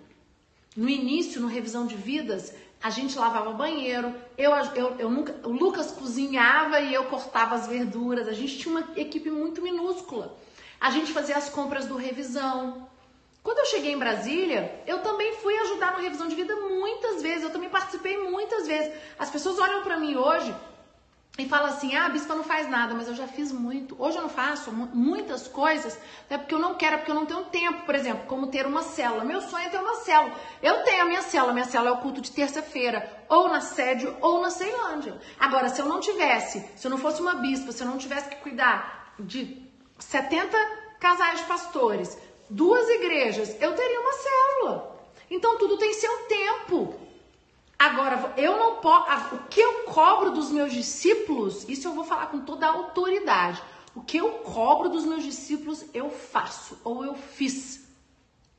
No 0.77 0.87
início, 0.87 1.41
no 1.41 1.47
revisão 1.47 1.87
de 1.87 1.95
vidas, 1.95 2.53
a 2.83 2.91
gente 2.91 3.17
lavava 3.17 3.51
banheiro, 3.51 4.13
eu, 4.37 4.51
eu, 4.75 4.95
eu 4.99 5.09
nunca, 5.09 5.35
o 5.43 5.51
Lucas 5.51 5.91
cozinhava 5.91 6.79
e 6.79 6.93
eu 6.93 7.05
cortava 7.05 7.55
as 7.55 7.65
verduras. 7.65 8.27
A 8.27 8.33
gente 8.33 8.59
tinha 8.59 8.77
uma 8.77 8.87
equipe 8.95 9.31
muito 9.31 9.59
minúscula. 9.59 10.37
A 10.79 10.91
gente 10.91 11.11
fazia 11.11 11.35
as 11.35 11.49
compras 11.49 11.87
do 11.87 11.97
revisão. 11.97 12.87
Quando 13.41 13.57
eu 13.57 13.65
cheguei 13.65 13.91
em 13.91 13.97
Brasília, 13.97 14.83
eu 14.85 15.01
também 15.01 15.33
fui 15.37 15.57
ajudar 15.61 15.93
no 15.93 16.03
revisão 16.03 16.27
de 16.27 16.35
vida 16.35 16.55
muitas 16.55 17.23
vezes. 17.23 17.41
Eu 17.41 17.49
também 17.49 17.71
participei 17.71 18.29
muitas 18.29 18.67
vezes. 18.67 18.93
As 19.17 19.31
pessoas 19.31 19.57
olham 19.57 19.81
para 19.81 19.97
mim 19.97 20.15
hoje 20.15 20.53
e 21.37 21.47
fala 21.47 21.69
assim: 21.69 21.95
ah, 21.95 22.05
a 22.05 22.09
bispa 22.09 22.33
não 22.33 22.43
faz 22.43 22.69
nada, 22.69 22.95
mas 22.95 23.07
eu 23.07 23.15
já 23.15 23.27
fiz 23.27 23.51
muito. 23.51 23.95
Hoje 23.99 24.17
eu 24.17 24.23
não 24.23 24.29
faço 24.29 24.71
muitas 24.71 25.47
coisas, 25.47 25.97
é 26.29 26.37
porque 26.37 26.55
eu 26.55 26.59
não 26.59 26.75
quero, 26.75 26.97
porque 26.97 27.11
eu 27.11 27.15
não 27.15 27.25
tenho 27.25 27.43
tempo, 27.45 27.85
por 27.85 27.93
exemplo, 27.93 28.25
como 28.25 28.47
ter 28.47 28.65
uma 28.65 28.81
célula. 28.81 29.23
Meu 29.23 29.41
sonho 29.41 29.65
é 29.65 29.69
ter 29.69 29.79
uma 29.79 29.95
célula. 29.95 30.33
Eu 30.61 30.83
tenho 30.83 31.03
a 31.03 31.05
minha 31.05 31.21
célula, 31.21 31.53
minha 31.53 31.65
célula 31.65 31.91
é 31.91 31.93
o 31.93 32.01
culto 32.01 32.21
de 32.21 32.31
terça-feira, 32.31 33.25
ou 33.29 33.49
na 33.49 33.61
sede 33.61 34.07
ou 34.21 34.41
na 34.41 34.49
Ceilândia. 34.49 35.19
Agora, 35.39 35.69
se 35.69 35.79
eu 35.79 35.85
não 35.85 35.99
tivesse, 35.99 36.65
se 36.75 36.87
eu 36.87 36.91
não 36.91 36.97
fosse 36.97 37.21
uma 37.21 37.35
bispa, 37.35 37.71
se 37.71 37.83
eu 37.83 37.87
não 37.87 37.97
tivesse 37.97 38.29
que 38.29 38.37
cuidar 38.37 39.13
de 39.19 39.61
70 39.99 40.57
casais 40.99 41.39
de 41.39 41.45
pastores, 41.45 42.17
duas 42.49 42.87
igrejas, 42.89 43.55
eu 43.61 43.73
teria 43.73 43.99
uma 43.99 44.13
célula. 44.13 44.97
Então 45.29 45.57
tudo 45.57 45.77
tem 45.77 45.93
seu 45.93 46.11
tempo. 46.27 47.06
Agora, 47.77 48.33
eu 48.37 48.57
não 48.57 48.75
posso. 48.77 49.35
O 49.35 49.43
que 49.49 49.59
eu 49.59 49.83
cobro 49.83 50.31
dos 50.31 50.49
meus 50.49 50.73
discípulos, 50.73 51.67
isso 51.69 51.87
eu 51.87 51.93
vou 51.93 52.03
falar 52.03 52.27
com 52.27 52.39
toda 52.39 52.65
a 52.65 52.71
autoridade. 52.71 53.61
O 53.95 54.01
que 54.01 54.17
eu 54.17 54.29
cobro 54.39 54.89
dos 54.89 55.05
meus 55.05 55.23
discípulos, 55.23 55.85
eu 55.93 56.09
faço 56.09 56.79
ou 56.83 57.05
eu 57.05 57.15
fiz. 57.15 57.85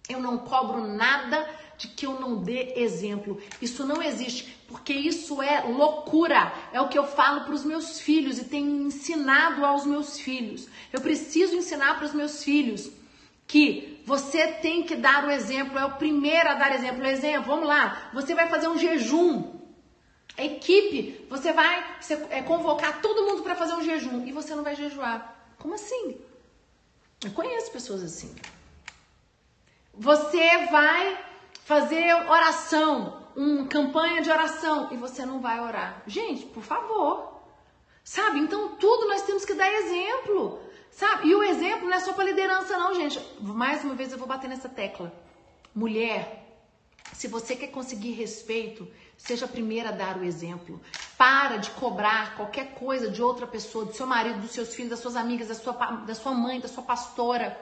Eu 0.09 0.21
não 0.21 0.39
cobro 0.39 0.87
nada 0.87 1.49
de 1.77 1.89
que 1.89 2.07
eu 2.07 2.19
não 2.19 2.37
dê 2.37 2.75
exemplo. 2.77 3.41
Isso 3.61 3.87
não 3.87 4.03
existe, 4.03 4.59
porque 4.67 4.93
isso 4.93 5.43
é 5.43 5.61
loucura. 5.61 6.53
É 6.73 6.81
o 6.81 6.89
que 6.89 6.99
eu 6.99 7.07
falo 7.07 7.43
para 7.43 7.55
os 7.55 7.65
meus 7.65 8.01
filhos 8.01 8.39
e 8.39 8.45
tenho 8.45 8.87
ensinado 8.87 9.65
aos 9.65 9.85
meus 9.85 10.19
filhos. 10.19 10.69
Eu 10.93 11.01
preciso 11.01 11.55
ensinar 11.55 11.97
para 11.97 12.07
os 12.07 12.15
meus 12.15 12.43
filhos 12.43 12.91
que 13.49 14.03
você 14.05 14.47
tem 14.47 14.85
que 14.85 14.95
dar 14.95 15.25
o 15.27 15.31
exemplo, 15.31 15.79
é 15.79 15.85
o 15.85 15.97
primeiro 15.97 16.51
a 16.51 16.55
dar 16.55 16.75
exemplo. 16.75 17.05
Exemplo, 17.05 17.49
vamos 17.49 17.67
lá, 17.67 18.11
você 18.13 18.35
vai 18.35 18.49
fazer 18.49 18.69
um 18.69 18.79
jejum. 18.79 19.59
A 20.37 20.45
equipe, 20.45 21.27
você 21.29 21.53
vai 21.53 21.99
é, 22.31 22.43
convocar 22.43 23.01
todo 23.01 23.25
mundo 23.25 23.43
para 23.43 23.57
fazer 23.57 23.75
um 23.75 23.83
jejum 23.83 24.25
e 24.25 24.31
você 24.31 24.55
não 24.55 24.63
vai 24.63 24.77
jejuar. 24.77 25.35
Como 25.59 25.75
assim? 25.75 26.21
Eu 27.25 27.33
conheço 27.33 27.73
pessoas 27.73 28.05
assim. 28.05 28.33
Você 29.93 30.67
vai 30.71 31.19
fazer 31.65 32.15
oração, 32.31 33.27
uma 33.35 33.67
campanha 33.67 34.23
de 34.23 34.31
oração 34.31 34.89
e 34.93 34.97
você 34.97 35.27
não 35.27 35.41
vai 35.41 35.59
orar. 35.59 36.03
Gente, 36.07 36.47
por 36.47 36.63
favor. 36.63 37.43
Sabe? 38.05 38.39
Então 38.39 38.77
tudo 38.77 39.09
nós 39.09 39.23
temos 39.23 39.45
que 39.45 39.55
dar 39.55 39.73
exemplo. 39.73 40.61
Sabe? 40.99 41.29
E 41.29 41.35
o 41.37 41.45
exemplo 41.45 41.89
não 41.89 41.97
é 41.97 42.01
só 42.01 42.13
para 42.13 42.25
liderança, 42.25 42.77
não, 42.77 42.93
gente. 42.93 43.21
Mais 43.39 43.85
uma 43.85 43.95
vez 43.95 44.11
eu 44.11 44.19
vou 44.19 44.27
bater 44.27 44.51
nessa 44.51 44.69
tecla. 44.69 45.13
Mulher, 45.73 46.45
se 47.13 47.29
você 47.29 47.55
quer 47.55 47.69
conseguir 47.69 48.15
respeito, 48.15 48.89
seja 49.17 49.45
a 49.45 49.49
primeira 49.49 49.91
a 49.91 49.93
dar 49.93 50.17
o 50.17 50.25
exemplo. 50.25 50.81
Para 51.17 51.59
de 51.59 51.71
cobrar 51.71 52.35
qualquer 52.35 52.75
coisa 52.75 53.09
de 53.09 53.23
outra 53.23 53.47
pessoa, 53.47 53.85
do 53.85 53.93
seu 53.93 54.09
marido, 54.09 54.41
dos 54.41 54.51
seus 54.51 54.75
filhos, 54.75 54.91
das 54.91 54.99
suas 54.99 55.15
amigas, 55.15 55.47
da 55.47 55.55
sua, 55.55 55.73
da 55.73 56.17
sua 56.17 56.33
mãe, 56.33 56.59
da 56.59 56.67
sua 56.67 56.83
pastora, 56.83 57.57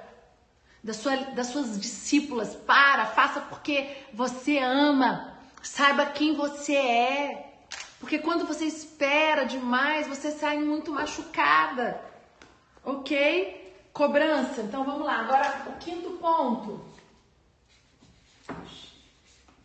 da 0.82 0.94
sua, 0.94 1.14
das 1.14 1.48
suas 1.48 1.78
discípulas. 1.78 2.56
Para, 2.56 3.04
faça 3.04 3.42
porque 3.42 3.98
você 4.14 4.56
ama. 4.56 5.36
Saiba 5.62 6.06
quem 6.06 6.34
você 6.34 6.74
é. 6.74 7.52
Porque 8.00 8.18
quando 8.18 8.46
você 8.46 8.64
espera 8.64 9.44
demais, 9.44 10.06
você 10.06 10.30
sai 10.30 10.56
muito 10.56 10.90
machucada. 10.90 12.15
Ok? 12.86 13.88
Cobrança. 13.92 14.62
Então 14.62 14.84
vamos 14.84 15.04
lá. 15.04 15.18
Agora 15.18 15.66
o 15.66 15.78
quinto 15.78 16.10
ponto. 16.12 16.80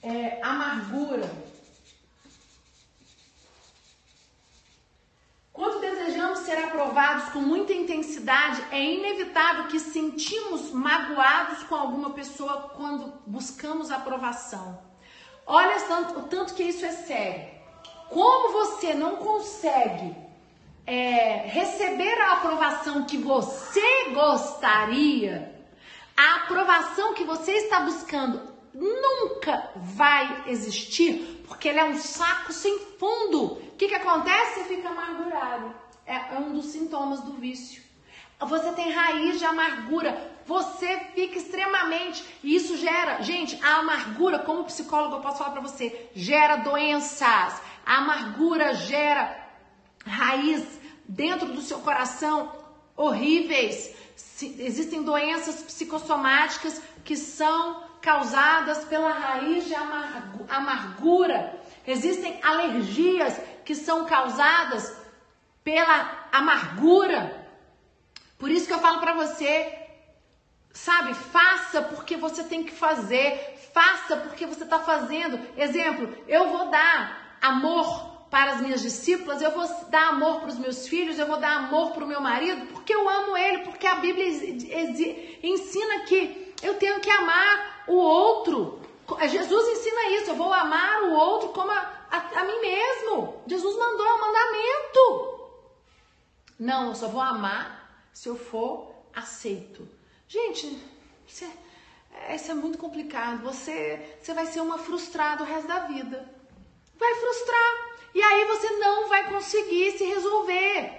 É 0.01 0.41
amargura. 0.41 1.31
Quando 5.53 5.79
desejamos 5.79 6.39
ser 6.39 6.57
aprovados 6.57 7.29
com 7.33 7.39
muita 7.39 7.71
intensidade, 7.71 8.65
é 8.71 8.83
inevitável 8.83 9.67
que 9.67 9.79
sentimos 9.79 10.71
magoados 10.71 11.61
com 11.65 11.75
alguma 11.75 12.09
pessoa 12.09 12.71
quando 12.75 13.13
buscamos 13.27 13.91
aprovação. 13.91 14.81
Olha 15.45 15.77
o 16.17 16.23
tanto 16.23 16.55
que 16.55 16.63
isso 16.63 16.83
é 16.83 16.91
sério. 16.91 17.61
Como 18.09 18.53
você 18.53 18.95
não 18.95 19.17
consegue 19.17 20.15
é, 20.91 21.47
receber 21.47 22.19
a 22.19 22.33
aprovação 22.33 23.05
que 23.05 23.17
você 23.17 24.09
gostaria, 24.13 25.55
a 26.17 26.35
aprovação 26.35 27.13
que 27.13 27.23
você 27.23 27.53
está 27.53 27.79
buscando 27.79 28.41
nunca 28.73 29.71
vai 29.73 30.43
existir, 30.47 31.45
porque 31.47 31.69
ele 31.69 31.79
é 31.79 31.85
um 31.85 31.97
saco 31.97 32.51
sem 32.51 32.77
fundo. 32.99 33.53
O 33.53 33.75
que, 33.77 33.87
que 33.87 33.95
acontece? 33.95 34.59
Você 34.59 34.63
fica 34.65 34.89
amargurado. 34.89 35.73
É, 36.05 36.35
é 36.35 36.39
um 36.39 36.51
dos 36.51 36.65
sintomas 36.65 37.21
do 37.21 37.35
vício. 37.35 37.81
Você 38.41 38.73
tem 38.73 38.91
raiz 38.91 39.39
de 39.39 39.45
amargura. 39.45 40.29
Você 40.45 40.99
fica 41.15 41.37
extremamente. 41.37 42.21
E 42.43 42.53
isso 42.53 42.75
gera. 42.75 43.21
Gente, 43.21 43.57
a 43.63 43.75
amargura, 43.75 44.39
como 44.39 44.65
psicólogo, 44.65 45.15
eu 45.15 45.21
posso 45.21 45.37
falar 45.37 45.51
para 45.51 45.61
você, 45.61 46.09
gera 46.13 46.57
doenças. 46.57 47.61
A 47.85 47.99
amargura 47.99 48.73
gera 48.73 49.39
raiz 50.05 50.80
dentro 51.11 51.51
do 51.53 51.61
seu 51.61 51.79
coração 51.79 52.51
horríveis. 52.95 53.93
Existem 54.41 55.03
doenças 55.03 55.61
psicossomáticas 55.63 56.81
que 57.03 57.15
são 57.15 57.83
causadas 58.01 58.83
pela 58.85 59.11
raiz 59.11 59.65
de 59.65 59.75
amargura. 60.49 61.59
Existem 61.85 62.39
alergias 62.43 63.39
que 63.65 63.75
são 63.75 64.05
causadas 64.05 64.95
pela 65.63 66.27
amargura. 66.31 67.45
Por 68.37 68.49
isso 68.49 68.65
que 68.65 68.73
eu 68.73 68.79
falo 68.79 68.99
para 68.99 69.13
você, 69.13 69.77
sabe, 70.71 71.13
faça 71.13 71.81
porque 71.83 72.15
você 72.17 72.43
tem 72.43 72.63
que 72.63 72.71
fazer, 72.71 73.69
faça 73.73 74.17
porque 74.17 74.45
você 74.45 74.63
está 74.63 74.79
fazendo. 74.79 75.39
Exemplo, 75.55 76.15
eu 76.27 76.49
vou 76.49 76.69
dar 76.71 77.37
amor 77.41 78.11
para 78.31 78.53
as 78.53 78.61
minhas 78.61 78.81
discípulas, 78.81 79.41
eu 79.41 79.51
vou 79.51 79.67
dar 79.89 80.07
amor 80.07 80.39
para 80.39 80.47
os 80.47 80.57
meus 80.57 80.87
filhos, 80.87 81.19
eu 81.19 81.27
vou 81.27 81.37
dar 81.37 81.57
amor 81.57 81.91
para 81.91 82.05
o 82.05 82.07
meu 82.07 82.21
marido, 82.21 82.65
porque 82.67 82.95
eu 82.95 83.07
amo 83.07 83.35
ele, 83.35 83.65
porque 83.65 83.85
a 83.85 83.95
Bíblia 83.95 84.25
ensina 85.43 86.05
que 86.05 86.53
eu 86.63 86.75
tenho 86.75 87.01
que 87.01 87.09
amar 87.09 87.83
o 87.87 87.95
outro. 87.95 88.79
Jesus 89.29 89.77
ensina 89.77 90.09
isso, 90.11 90.31
eu 90.31 90.35
vou 90.35 90.53
amar 90.53 91.03
o 91.03 91.11
outro 91.11 91.49
como 91.49 91.69
a, 91.71 92.07
a, 92.09 92.39
a 92.39 92.43
mim 92.45 92.61
mesmo. 92.61 93.43
Jesus 93.45 93.77
mandou, 93.77 94.07
um 94.07 94.21
mandamento. 94.21 95.51
Não, 96.57 96.87
eu 96.87 96.95
só 96.95 97.09
vou 97.09 97.21
amar 97.21 98.07
se 98.13 98.29
eu 98.29 98.37
for 98.37 98.95
aceito. 99.13 99.85
Gente, 100.25 100.81
isso 101.27 101.43
é, 102.13 102.35
é 102.35 102.53
muito 102.53 102.77
complicado. 102.77 103.43
Você, 103.43 104.17
você 104.21 104.33
vai 104.33 104.45
ser 104.45 104.61
uma 104.61 104.77
frustrada 104.77 105.43
o 105.43 105.45
resto 105.45 105.67
da 105.67 105.79
vida. 105.79 106.33
Vai 106.97 107.13
frustrar. 107.15 107.90
E 108.13 108.21
aí 108.21 108.45
você 108.45 108.69
não 108.77 109.07
vai 109.07 109.29
conseguir 109.29 109.97
se 109.97 110.03
resolver. 110.03 110.91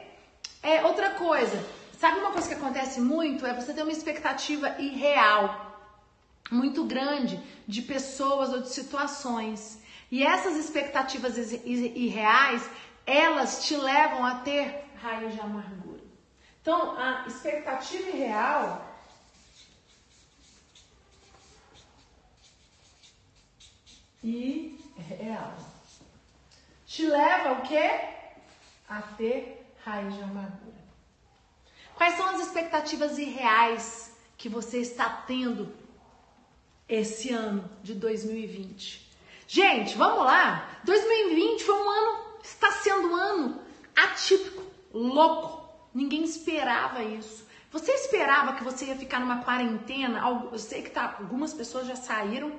É 0.63 0.85
outra 0.85 1.11
coisa. 1.11 1.63
Sabe 1.99 2.19
uma 2.21 2.33
coisa 2.33 2.49
que 2.49 2.55
acontece 2.55 3.01
muito? 3.01 3.47
É 3.47 3.55
você 3.55 3.73
ter 3.73 3.83
uma 3.83 3.93
expectativa 3.93 4.81
irreal 4.81 5.73
muito 6.51 6.85
grande 6.85 7.41
de 7.67 7.83
pessoas 7.83 8.51
ou 8.53 8.61
de 8.61 8.69
situações. 8.69 9.81
E 10.11 10.23
essas 10.23 10.57
expectativas 10.57 11.37
irreais, 11.65 12.69
elas 13.07 13.65
te 13.65 13.77
levam 13.77 14.25
a 14.25 14.37
ter 14.37 14.85
raiz 15.01 15.35
de 15.35 15.41
amargura. 15.41 16.03
Então, 16.61 16.97
a 16.99 17.25
expectativa 17.27 18.09
irreal 18.09 18.89
e 24.23 24.79
real 24.97 25.72
te 26.93 27.07
leva 27.07 27.53
o 27.53 27.63
quê? 27.63 27.91
A 28.87 29.01
ter 29.01 29.67
raiz 29.83 30.15
de 30.15 30.23
amargura. 30.23 30.83
Quais 31.95 32.17
são 32.17 32.29
as 32.29 32.41
expectativas 32.43 33.17
irreais 33.17 34.15
que 34.37 34.47
você 34.47 34.79
está 34.81 35.09
tendo 35.27 35.75
esse 36.87 37.33
ano 37.33 37.65
de 37.83 37.95
2020? 37.95 39.11
Gente, 39.49 39.97
vamos 39.97 40.27
lá. 40.27 40.69
2020 40.85 41.65
foi 41.65 41.75
um 41.75 41.91
ano, 41.91 42.25
está 42.43 42.71
sendo 42.73 43.09
um 43.09 43.17
ano 43.17 43.63
atípico, 43.97 44.63
louco. 44.93 45.67
Ninguém 45.95 46.25
esperava 46.25 47.03
isso. 47.03 47.47
Você 47.71 47.91
esperava 47.93 48.53
que 48.53 48.65
você 48.65 48.85
ia 48.85 48.97
ficar 48.97 49.19
numa 49.19 49.43
quarentena? 49.43 50.21
Eu 50.53 50.59
sei 50.59 50.83
que 50.83 50.91
tá, 50.91 51.17
algumas 51.19 51.55
pessoas 51.55 51.87
já 51.87 51.97
saíram, 51.97 52.53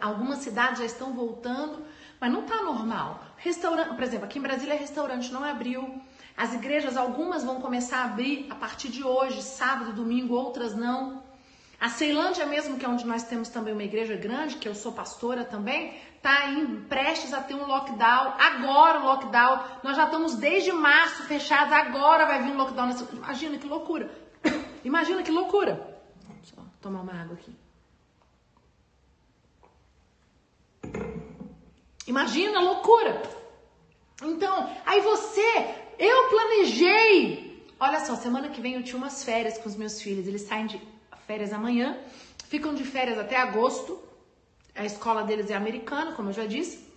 algumas 0.00 0.38
cidades 0.38 0.78
já 0.78 0.84
estão 0.84 1.12
voltando, 1.12 1.84
mas 2.22 2.30
não 2.30 2.42
tá 2.42 2.62
normal. 2.62 3.20
Restaurante, 3.36 3.96
por 3.96 4.02
exemplo, 4.04 4.26
aqui 4.26 4.38
em 4.38 4.42
Brasília, 4.42 4.76
restaurante 4.76 5.32
não 5.32 5.42
abriu. 5.42 6.00
As 6.36 6.54
igrejas, 6.54 6.96
algumas 6.96 7.42
vão 7.42 7.60
começar 7.60 7.98
a 7.98 8.04
abrir 8.04 8.46
a 8.48 8.54
partir 8.54 8.90
de 8.90 9.02
hoje, 9.02 9.42
sábado, 9.42 9.92
domingo, 9.92 10.36
outras 10.36 10.72
não. 10.72 11.20
A 11.80 11.88
Ceilândia 11.88 12.46
mesmo, 12.46 12.78
que 12.78 12.84
é 12.84 12.88
onde 12.88 13.04
nós 13.04 13.24
temos 13.24 13.48
também 13.48 13.74
uma 13.74 13.82
igreja 13.82 14.14
grande, 14.14 14.54
que 14.54 14.68
eu 14.68 14.74
sou 14.76 14.92
pastora 14.92 15.44
também, 15.44 16.00
tá 16.22 16.48
em, 16.48 16.82
prestes 16.82 17.34
a 17.34 17.40
ter 17.42 17.54
um 17.54 17.66
lockdown. 17.66 18.34
Agora 18.38 19.00
o 19.00 19.04
lockdown, 19.04 19.64
nós 19.82 19.96
já 19.96 20.04
estamos 20.04 20.36
desde 20.36 20.70
março 20.70 21.24
fechados, 21.24 21.72
agora 21.72 22.24
vai 22.24 22.40
vir 22.40 22.52
um 22.52 22.56
lockdown. 22.56 22.90
Imagina 23.14 23.58
que 23.58 23.66
loucura. 23.66 24.08
Imagina 24.84 25.24
que 25.24 25.32
loucura. 25.32 26.00
Só 26.44 26.62
tomar 26.80 27.00
uma 27.00 27.20
água 27.20 27.34
aqui. 27.34 27.52
Imagina, 32.06 32.60
loucura. 32.60 33.22
Então, 34.22 34.70
aí 34.84 35.00
você, 35.00 35.74
eu 35.98 36.28
planejei. 36.28 37.66
Olha 37.78 38.04
só, 38.04 38.14
semana 38.16 38.48
que 38.48 38.60
vem 38.60 38.74
eu 38.74 38.82
tinha 38.82 38.96
umas 38.96 39.24
férias 39.24 39.58
com 39.58 39.68
os 39.68 39.76
meus 39.76 40.00
filhos. 40.00 40.26
Eles 40.26 40.42
saem 40.42 40.66
de 40.66 40.80
férias 41.26 41.52
amanhã, 41.52 41.98
ficam 42.48 42.74
de 42.74 42.84
férias 42.84 43.18
até 43.18 43.36
agosto. 43.36 44.00
A 44.74 44.84
escola 44.84 45.22
deles 45.22 45.50
é 45.50 45.54
americana, 45.54 46.12
como 46.12 46.30
eu 46.30 46.32
já 46.32 46.46
disse. 46.46 46.92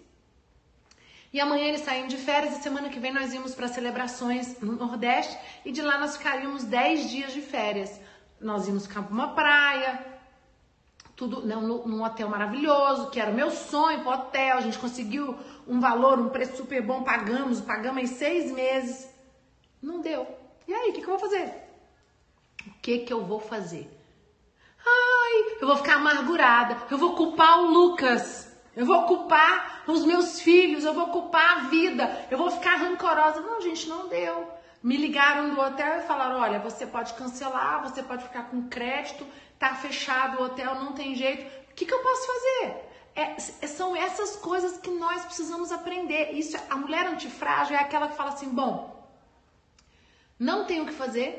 E 1.33 1.39
amanhã 1.39 1.65
eles 1.65 1.81
saem 1.81 2.07
de 2.07 2.17
férias 2.17 2.57
e 2.57 2.63
semana 2.63 2.89
que 2.89 2.99
vem 2.99 3.11
nós 3.11 3.33
íamos 3.33 3.53
para 3.53 3.67
celebrações 3.67 4.61
no 4.61 4.73
Nordeste 4.73 5.37
e 5.65 5.71
de 5.71 5.81
lá 5.81 5.97
nós 5.97 6.15
ficaríamos 6.15 6.63
10 6.63 7.09
dias 7.09 7.33
de 7.33 7.41
férias. 7.41 7.99
Nós 8.39 8.67
íamos 8.67 8.87
para 8.87 9.01
uma 9.01 9.33
praia, 9.33 10.14
tudo 11.15 11.45
né, 11.45 11.55
num 11.55 12.03
hotel 12.03 12.27
maravilhoso, 12.27 13.09
que 13.09 13.19
era 13.19 13.31
o 13.31 13.33
meu 13.33 13.49
sonho 13.51 14.01
pro 14.01 14.11
hotel. 14.11 14.57
A 14.57 14.61
gente 14.61 14.77
conseguiu 14.77 15.37
um 15.67 15.79
valor, 15.79 16.19
um 16.19 16.29
preço 16.29 16.57
super 16.57 16.81
bom, 16.81 17.03
pagamos, 17.03 17.61
pagamos 17.61 18.03
em 18.03 18.07
seis 18.07 18.51
meses. 18.51 19.09
Não 19.81 20.01
deu. 20.01 20.27
E 20.67 20.73
aí, 20.73 20.89
o 20.89 20.93
que, 20.93 21.01
que 21.01 21.07
eu 21.07 21.17
vou 21.17 21.19
fazer? 21.19 21.53
O 22.67 22.73
que, 22.81 22.99
que 22.99 23.13
eu 23.13 23.23
vou 23.23 23.39
fazer? 23.39 23.89
Ai, 24.85 25.57
eu 25.61 25.67
vou 25.67 25.77
ficar 25.77 25.95
amargurada, 25.95 26.77
eu 26.91 26.97
vou 26.97 27.15
culpar 27.15 27.59
o 27.59 27.71
Lucas, 27.71 28.51
eu 28.75 28.85
vou 28.85 29.03
culpar 29.03 29.83
os 29.87 30.05
meus 30.05 30.41
filhos, 30.41 30.83
eu 30.83 30.93
vou 30.93 31.07
culpar 31.07 31.57
a 31.57 31.59
vida, 31.69 32.27
eu 32.29 32.37
vou 32.37 32.51
ficar 32.51 32.75
rancorosa. 32.75 33.41
Não, 33.41 33.61
gente, 33.61 33.87
não 33.87 34.07
deu. 34.07 34.47
Me 34.83 34.97
ligaram 34.97 35.49
do 35.49 35.59
hotel 35.59 35.97
e 35.99 36.01
falaram: 36.03 36.39
olha, 36.39 36.59
você 36.59 36.85
pode 36.85 37.13
cancelar, 37.13 37.81
você 37.81 38.03
pode 38.03 38.23
ficar 38.23 38.43
com 38.49 38.67
crédito, 38.67 39.25
tá 39.59 39.75
fechado 39.75 40.39
o 40.39 40.45
hotel, 40.45 40.75
não 40.75 40.93
tem 40.93 41.15
jeito. 41.15 41.45
O 41.71 41.73
que, 41.73 41.85
que 41.85 41.93
eu 41.93 42.01
posso 42.01 42.27
fazer? 42.27 42.85
É, 43.15 43.21
é, 43.61 43.67
são 43.67 43.95
essas 43.95 44.35
coisas 44.35 44.77
que 44.77 44.89
nós 44.89 45.23
precisamos 45.25 45.71
aprender. 45.71 46.31
Isso, 46.33 46.57
a 46.69 46.75
mulher 46.75 47.07
antifrágil 47.07 47.75
é 47.75 47.79
aquela 47.79 48.09
que 48.09 48.17
fala 48.17 48.31
assim: 48.31 48.49
bom, 48.49 49.09
não 50.37 50.65
tem 50.65 50.81
o 50.81 50.85
que 50.85 50.93
fazer, 50.93 51.31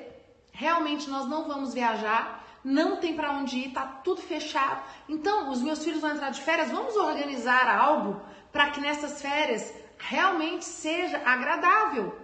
realmente 0.52 1.09
nós 1.11 1.26
não 1.26 1.46
vamos 1.46 1.74
viajar, 1.74 2.44
não 2.64 2.96
tem 2.96 3.14
para 3.14 3.33
onde 3.33 3.59
ir, 3.59 3.72
tá 3.72 3.87
tudo 4.02 4.22
fechado. 4.22 4.83
Então, 5.09 5.50
os 5.50 5.61
meus 5.61 5.85
filhos 5.85 6.00
vão 6.00 6.11
entrar 6.11 6.31
de 6.31 6.40
férias, 6.40 6.70
vamos 6.70 6.96
organizar 6.96 7.68
algo 7.68 8.20
para 8.50 8.70
que 8.70 8.81
nessas 8.81 9.20
férias 9.20 9.72
realmente 9.98 10.64
seja 10.64 11.20
agradável. 11.24 12.14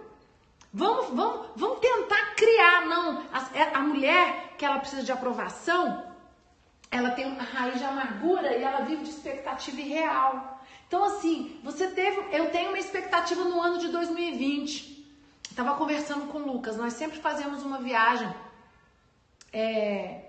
Vamos, 0.73 1.09
vamos, 1.11 1.47
vamos 1.55 1.79
tentar 1.79 2.33
criar, 2.35 2.87
não. 2.87 3.23
A, 3.31 3.49
é, 3.53 3.75
a 3.75 3.79
mulher 3.81 4.52
que 4.57 4.65
ela 4.65 4.79
precisa 4.79 5.03
de 5.03 5.11
aprovação, 5.11 6.05
ela 6.89 7.11
tem 7.11 7.25
uma 7.25 7.43
raiz 7.43 7.79
de 7.79 7.83
amargura 7.83 8.55
e 8.55 8.61
ela 8.61 8.81
vive 8.81 9.03
de 9.03 9.09
expectativa 9.09 9.81
irreal. 9.81 10.61
Então, 10.87 11.03
assim, 11.03 11.59
você 11.63 11.87
teve. 11.87 12.35
Eu 12.35 12.51
tenho 12.51 12.69
uma 12.69 12.77
expectativa 12.77 13.43
no 13.43 13.59
ano 13.59 13.79
de 13.79 13.87
2020. 13.87 14.93
Estava 15.49 15.75
conversando 15.75 16.27
com 16.27 16.39
o 16.39 16.53
Lucas, 16.53 16.77
nós 16.77 16.93
sempre 16.93 17.19
fazemos 17.19 17.63
uma 17.63 17.79
viagem 17.79 18.31
é, 19.51 20.21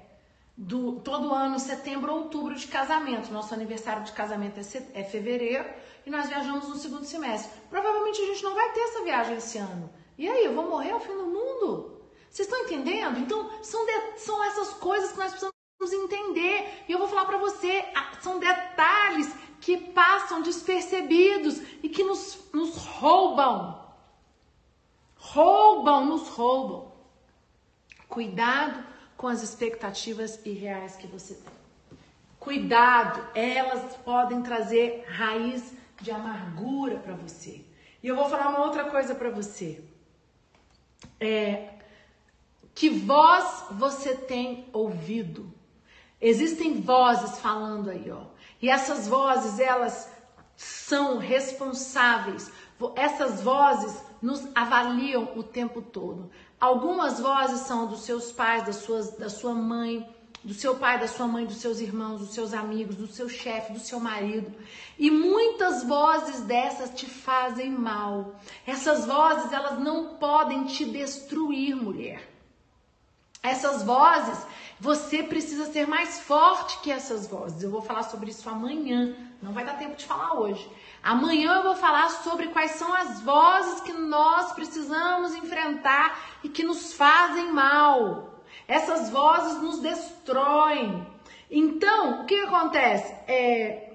do, 0.57 1.01
todo 1.01 1.33
ano, 1.33 1.59
setembro 1.59 2.13
ou 2.13 2.19
outubro 2.25 2.55
de 2.55 2.67
casamento. 2.67 3.33
Nosso 3.33 3.55
aniversário 3.55 4.05
de 4.05 4.13
casamento 4.13 4.59
é, 4.59 5.01
é 5.01 5.05
fevereiro 5.05 5.65
e 6.07 6.11
nós 6.11 6.29
viajamos 6.29 6.69
no 6.69 6.77
segundo 6.77 7.05
semestre. 7.05 7.51
Provavelmente 7.71 8.21
a 8.21 8.27
gente 8.27 8.43
não 8.43 8.55
vai 8.55 8.71
ter 8.73 8.81
essa 8.81 9.03
viagem 9.03 9.37
esse 9.37 9.59
ano 9.59 9.91
E 10.19 10.29
aí, 10.29 10.45
eu 10.45 10.55
vou 10.55 10.69
morrer 10.69 10.91
ao 10.93 11.01
fim 11.01 11.17
do 11.17 11.27
mundo? 11.27 11.94
Vocês 12.35 12.49
estão 12.49 12.65
entendendo? 12.65 13.21
Então, 13.21 13.49
são, 13.63 13.87
de, 13.87 14.19
são 14.19 14.43
essas 14.43 14.71
coisas 14.75 15.13
que 15.13 15.19
nós 15.19 15.31
precisamos 15.31 16.05
entender. 16.05 16.83
E 16.89 16.91
eu 16.91 16.99
vou 16.99 17.07
falar 17.07 17.27
para 17.27 17.39
você, 17.39 17.85
são 18.21 18.41
detalhes 18.41 19.33
que 19.61 19.77
passam 19.93 20.43
despercebidos 20.43 21.61
e 21.81 21.89
que 21.89 22.03
nos, 22.03 22.51
nos 22.53 22.77
roubam. 22.77 23.81
Roubam, 25.17 26.07
nos 26.07 26.29
roubam. 26.31 26.93
Cuidado 28.09 28.85
com 29.17 29.29
as 29.29 29.45
expectativas 29.45 30.45
irreais 30.45 30.97
que 30.97 31.07
você 31.07 31.35
tem. 31.35 31.55
Cuidado, 32.41 33.29
elas 33.33 33.97
podem 33.99 34.43
trazer 34.43 35.05
raiz 35.07 35.73
de 36.01 36.11
amargura 36.11 36.99
para 36.99 37.15
você. 37.15 37.65
E 38.03 38.09
eu 38.09 38.17
vou 38.17 38.29
falar 38.29 38.49
uma 38.49 38.65
outra 38.65 38.87
coisa 38.87 39.15
para 39.15 39.31
você. 39.31 39.85
É, 41.21 41.74
que 42.75 42.89
voz 42.91 43.67
você 43.71 44.15
tem 44.15 44.69
ouvido? 44.73 45.53
Existem 46.21 46.81
vozes 46.81 47.39
falando 47.39 47.91
aí, 47.91 48.11
ó. 48.11 48.25
E 48.61 48.69
essas 48.69 49.07
vozes, 49.07 49.61
elas 49.61 50.11
são 50.57 51.19
responsáveis. 51.19 52.51
Essas 52.97 53.43
vozes 53.43 54.03
nos 54.21 54.49
avaliam 54.55 55.33
o 55.37 55.43
tempo 55.43 55.83
todo. 55.83 56.31
Algumas 56.59 57.21
vozes 57.21 57.61
são 57.61 57.87
dos 57.87 58.01
seus 58.01 58.33
pais, 58.33 58.65
das 58.65 58.77
suas, 58.77 59.11
da 59.17 59.29
sua 59.29 59.55
mãe, 59.55 60.09
do 60.43 60.53
seu 60.53 60.75
pai, 60.75 60.99
da 60.99 61.07
sua 61.07 61.27
mãe, 61.27 61.47
dos 61.47 61.59
seus 61.59 61.79
irmãos, 61.81 62.21
dos 62.21 62.35
seus 62.35 62.53
amigos, 62.53 62.97
do 62.97 63.07
seu 63.07 63.29
chefe, 63.29 63.73
do 63.73 63.81
seu 63.81 64.01
marido. 64.01 64.53
E 64.99 65.11
muitas 65.11 65.85
vozes 65.85 66.41
dessas 66.41 66.91
te 66.91 67.07
fazem 67.07 67.71
mal. 67.71 68.35
Essas 68.67 69.07
vozes, 69.07 69.53
elas 69.53 69.79
não 69.79 70.17
podem 70.17 70.65
te 70.65 70.85
destruir, 70.85 71.77
mulher. 71.77 72.34
Essas 73.45 73.83
vozes, 73.83 74.39
você 74.81 75.23
precisa 75.23 75.71
ser 75.71 75.87
mais 75.87 76.19
forte 76.21 76.79
que 76.81 76.91
essas 76.91 77.27
vozes. 77.27 77.63
Eu 77.63 77.71
vou 77.71 77.83
falar 77.83 78.05
sobre 78.05 78.31
isso 78.31 78.49
amanhã. 78.49 79.15
Não 79.43 79.53
vai 79.53 79.67
dar 79.67 79.77
tempo 79.77 79.97
de 79.97 80.07
falar 80.07 80.33
hoje. 80.33 80.67
Amanhã 81.03 81.57
eu 81.57 81.63
vou 81.63 81.77
falar 81.77 82.09
sobre 82.09 82.49
quais 82.49 82.71
são 82.73 82.93
as 82.95 83.21
vozes 83.21 83.83
que 83.83 83.93
nós 83.93 84.53
precisamos 84.53 85.35
enfrentar 85.35 86.19
e 86.43 86.49
que 86.49 86.65
nos 86.65 86.95
fazem 86.95 87.53
mal. 87.53 88.43
Essas 88.67 89.11
vozes 89.11 89.61
nos 89.61 89.79
destroem. 89.81 91.07
Então, 91.51 92.23
o 92.23 92.25
que, 92.25 92.41
acontece? 92.41 93.15
É, 93.29 93.94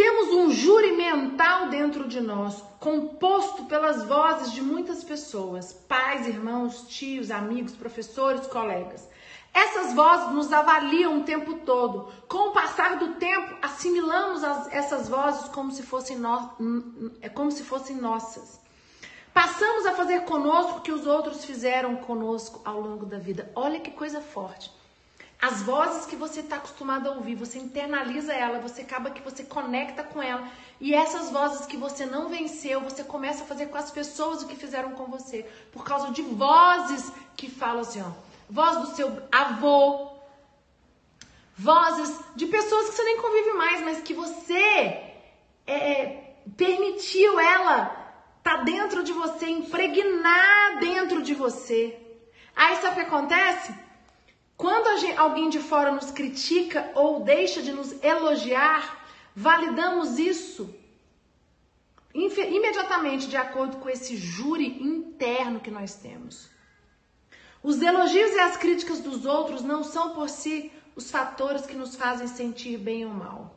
temos 0.00 0.28
um 0.28 0.50
júri 0.50 0.92
mental 0.92 1.68
dentro 1.68 2.08
de 2.08 2.22
nós, 2.22 2.64
composto 2.78 3.66
pelas 3.66 4.02
vozes 4.06 4.50
de 4.50 4.62
muitas 4.62 5.04
pessoas, 5.04 5.74
pais, 5.74 6.26
irmãos, 6.26 6.88
tios, 6.88 7.30
amigos, 7.30 7.76
professores, 7.76 8.46
colegas. 8.46 9.06
Essas 9.52 9.92
vozes 9.92 10.32
nos 10.32 10.50
avaliam 10.54 11.18
o 11.18 11.24
tempo 11.24 11.52
todo. 11.66 12.10
Com 12.26 12.48
o 12.48 12.52
passar 12.52 12.96
do 12.96 13.16
tempo, 13.16 13.58
assimilamos 13.60 14.42
as, 14.42 14.72
essas 14.72 15.06
vozes 15.06 15.50
como 15.50 15.70
se 15.70 15.82
fossem, 15.82 16.16
no, 16.16 16.50
como 17.34 17.50
se 17.50 17.62
fossem 17.62 17.96
nossas. 17.96 18.58
Passamos 19.34 19.84
a 19.84 19.92
fazer 19.92 20.24
conosco 20.24 20.78
o 20.78 20.80
que 20.80 20.92
os 20.92 21.06
outros 21.06 21.44
fizeram 21.44 21.96
conosco 21.96 22.62
ao 22.64 22.80
longo 22.80 23.04
da 23.04 23.18
vida. 23.18 23.52
Olha 23.54 23.78
que 23.78 23.90
coisa 23.90 24.22
forte. 24.22 24.72
As 25.40 25.62
vozes 25.62 26.04
que 26.04 26.16
você 26.16 26.40
está 26.40 26.56
acostumado 26.56 27.08
a 27.08 27.12
ouvir, 27.12 27.34
você 27.34 27.58
internaliza 27.58 28.32
ela, 28.32 28.58
você 28.58 28.82
acaba 28.82 29.10
que 29.10 29.22
você 29.22 29.42
conecta 29.42 30.04
com 30.04 30.22
ela. 30.22 30.46
E 30.78 30.92
essas 30.94 31.30
vozes 31.30 31.64
que 31.64 31.78
você 31.78 32.04
não 32.04 32.28
venceu, 32.28 32.82
você 32.82 33.02
começa 33.02 33.42
a 33.42 33.46
fazer 33.46 33.66
com 33.66 33.78
as 33.78 33.90
pessoas 33.90 34.42
o 34.42 34.46
que 34.46 34.54
fizeram 34.54 34.92
com 34.92 35.06
você. 35.06 35.48
Por 35.72 35.82
causa 35.82 36.10
de 36.10 36.20
vozes 36.20 37.10
que 37.36 37.50
falam 37.50 37.80
assim, 37.80 38.02
ó. 38.02 38.10
Voz 38.50 38.80
do 38.80 38.94
seu 38.94 39.22
avô. 39.32 40.10
Vozes 41.56 42.20
de 42.36 42.46
pessoas 42.46 42.90
que 42.90 42.96
você 42.96 43.04
nem 43.04 43.16
convive 43.22 43.52
mais, 43.54 43.80
mas 43.80 44.00
que 44.02 44.12
você 44.12 45.14
é, 45.66 46.34
permitiu 46.54 47.40
ela 47.40 47.96
tá 48.42 48.56
dentro 48.56 49.02
de 49.02 49.12
você, 49.12 49.46
impregnar 49.46 50.80
dentro 50.80 51.22
de 51.22 51.34
você. 51.34 51.98
Aí 52.54 52.76
sabe 52.76 52.92
o 52.92 52.94
que 52.94 53.00
acontece? 53.00 53.74
Quando 54.60 55.00
gente, 55.00 55.16
alguém 55.16 55.48
de 55.48 55.58
fora 55.58 55.90
nos 55.90 56.10
critica 56.10 56.92
ou 56.94 57.20
deixa 57.20 57.62
de 57.62 57.72
nos 57.72 57.92
elogiar, 58.04 59.06
validamos 59.34 60.18
isso 60.18 60.74
imediatamente 62.12 63.26
de 63.26 63.38
acordo 63.38 63.78
com 63.78 63.88
esse 63.88 64.18
júri 64.18 64.82
interno 64.82 65.60
que 65.60 65.70
nós 65.70 65.94
temos. 65.94 66.50
Os 67.62 67.80
elogios 67.80 68.32
e 68.32 68.40
as 68.40 68.58
críticas 68.58 69.00
dos 69.00 69.24
outros 69.24 69.62
não 69.62 69.82
são 69.82 70.14
por 70.14 70.28
si 70.28 70.70
os 70.94 71.10
fatores 71.10 71.64
que 71.64 71.74
nos 71.74 71.96
fazem 71.96 72.26
sentir 72.26 72.76
bem 72.76 73.06
ou 73.06 73.14
mal. 73.14 73.56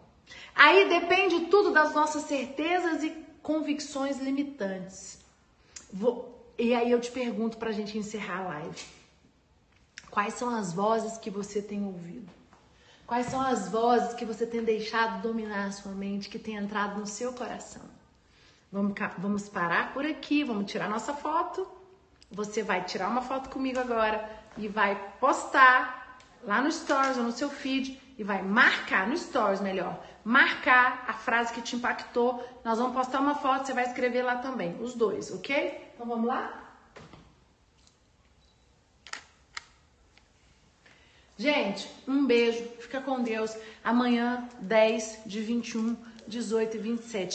Aí 0.55 0.87
depende 0.87 1.47
tudo 1.47 1.71
das 1.71 1.93
nossas 1.93 2.23
certezas 2.23 3.03
e 3.03 3.09
convicções 3.41 4.19
limitantes. 4.19 5.19
Vou, 5.91 6.47
e 6.57 6.73
aí 6.73 6.89
eu 6.89 7.01
te 7.01 7.11
pergunto 7.11 7.57
para 7.57 7.71
a 7.71 7.73
gente 7.73 7.97
encerrar 7.97 8.45
a 8.45 8.47
live: 8.47 9.02
quais 10.13 10.35
são 10.35 10.55
as 10.55 10.71
vozes 10.71 11.17
que 11.17 11.31
você 11.31 11.59
tem 11.59 11.83
ouvido? 11.83 12.31
Quais 13.07 13.25
são 13.25 13.41
as 13.41 13.67
vozes 13.69 14.13
que 14.13 14.23
você 14.23 14.45
tem 14.45 14.63
deixado 14.63 15.23
dominar 15.23 15.65
a 15.65 15.71
sua 15.71 15.91
mente, 15.91 16.29
que 16.29 16.37
tem 16.37 16.55
entrado 16.55 16.99
no 16.99 17.07
seu 17.07 17.33
coração? 17.33 17.81
Vamos, 18.71 18.93
vamos 19.17 19.49
parar 19.49 19.91
por 19.91 20.05
aqui, 20.05 20.43
vamos 20.43 20.71
tirar 20.71 20.87
nossa 20.87 21.15
foto. 21.15 21.67
Você 22.31 22.61
vai 22.61 22.83
tirar 22.85 23.09
uma 23.09 23.23
foto 23.23 23.49
comigo 23.49 23.79
agora 23.79 24.29
e 24.55 24.67
vai 24.67 24.95
postar 25.19 26.19
lá 26.43 26.61
no 26.61 26.71
Stories 26.71 27.17
ou 27.17 27.23
no 27.23 27.31
seu 27.31 27.49
feed 27.49 27.99
e 28.15 28.23
vai 28.23 28.43
marcar 28.43 29.07
no 29.07 29.17
Stories, 29.17 29.61
melhor, 29.61 29.99
marcar 30.23 31.05
a 31.07 31.13
frase 31.13 31.51
que 31.53 31.61
te 31.61 31.75
impactou. 31.75 32.47
Nós 32.63 32.77
vamos 32.77 32.93
postar 32.93 33.19
uma 33.19 33.33
foto, 33.33 33.65
você 33.65 33.73
vai 33.73 33.85
escrever 33.85 34.21
lá 34.21 34.35
também, 34.35 34.79
os 34.79 34.93
dois, 34.93 35.31
ok? 35.31 35.91
Então 35.95 36.05
vamos 36.05 36.27
lá? 36.27 36.62
Gente, 41.37 41.89
um 42.07 42.25
beijo, 42.25 42.63
fica 42.79 43.01
com 43.01 43.23
Deus. 43.23 43.57
Amanhã, 43.83 44.47
10 44.59 45.21
de 45.25 45.41
21, 45.41 45.97
18 46.27 46.77
e 46.77 46.79
27. 46.79 47.31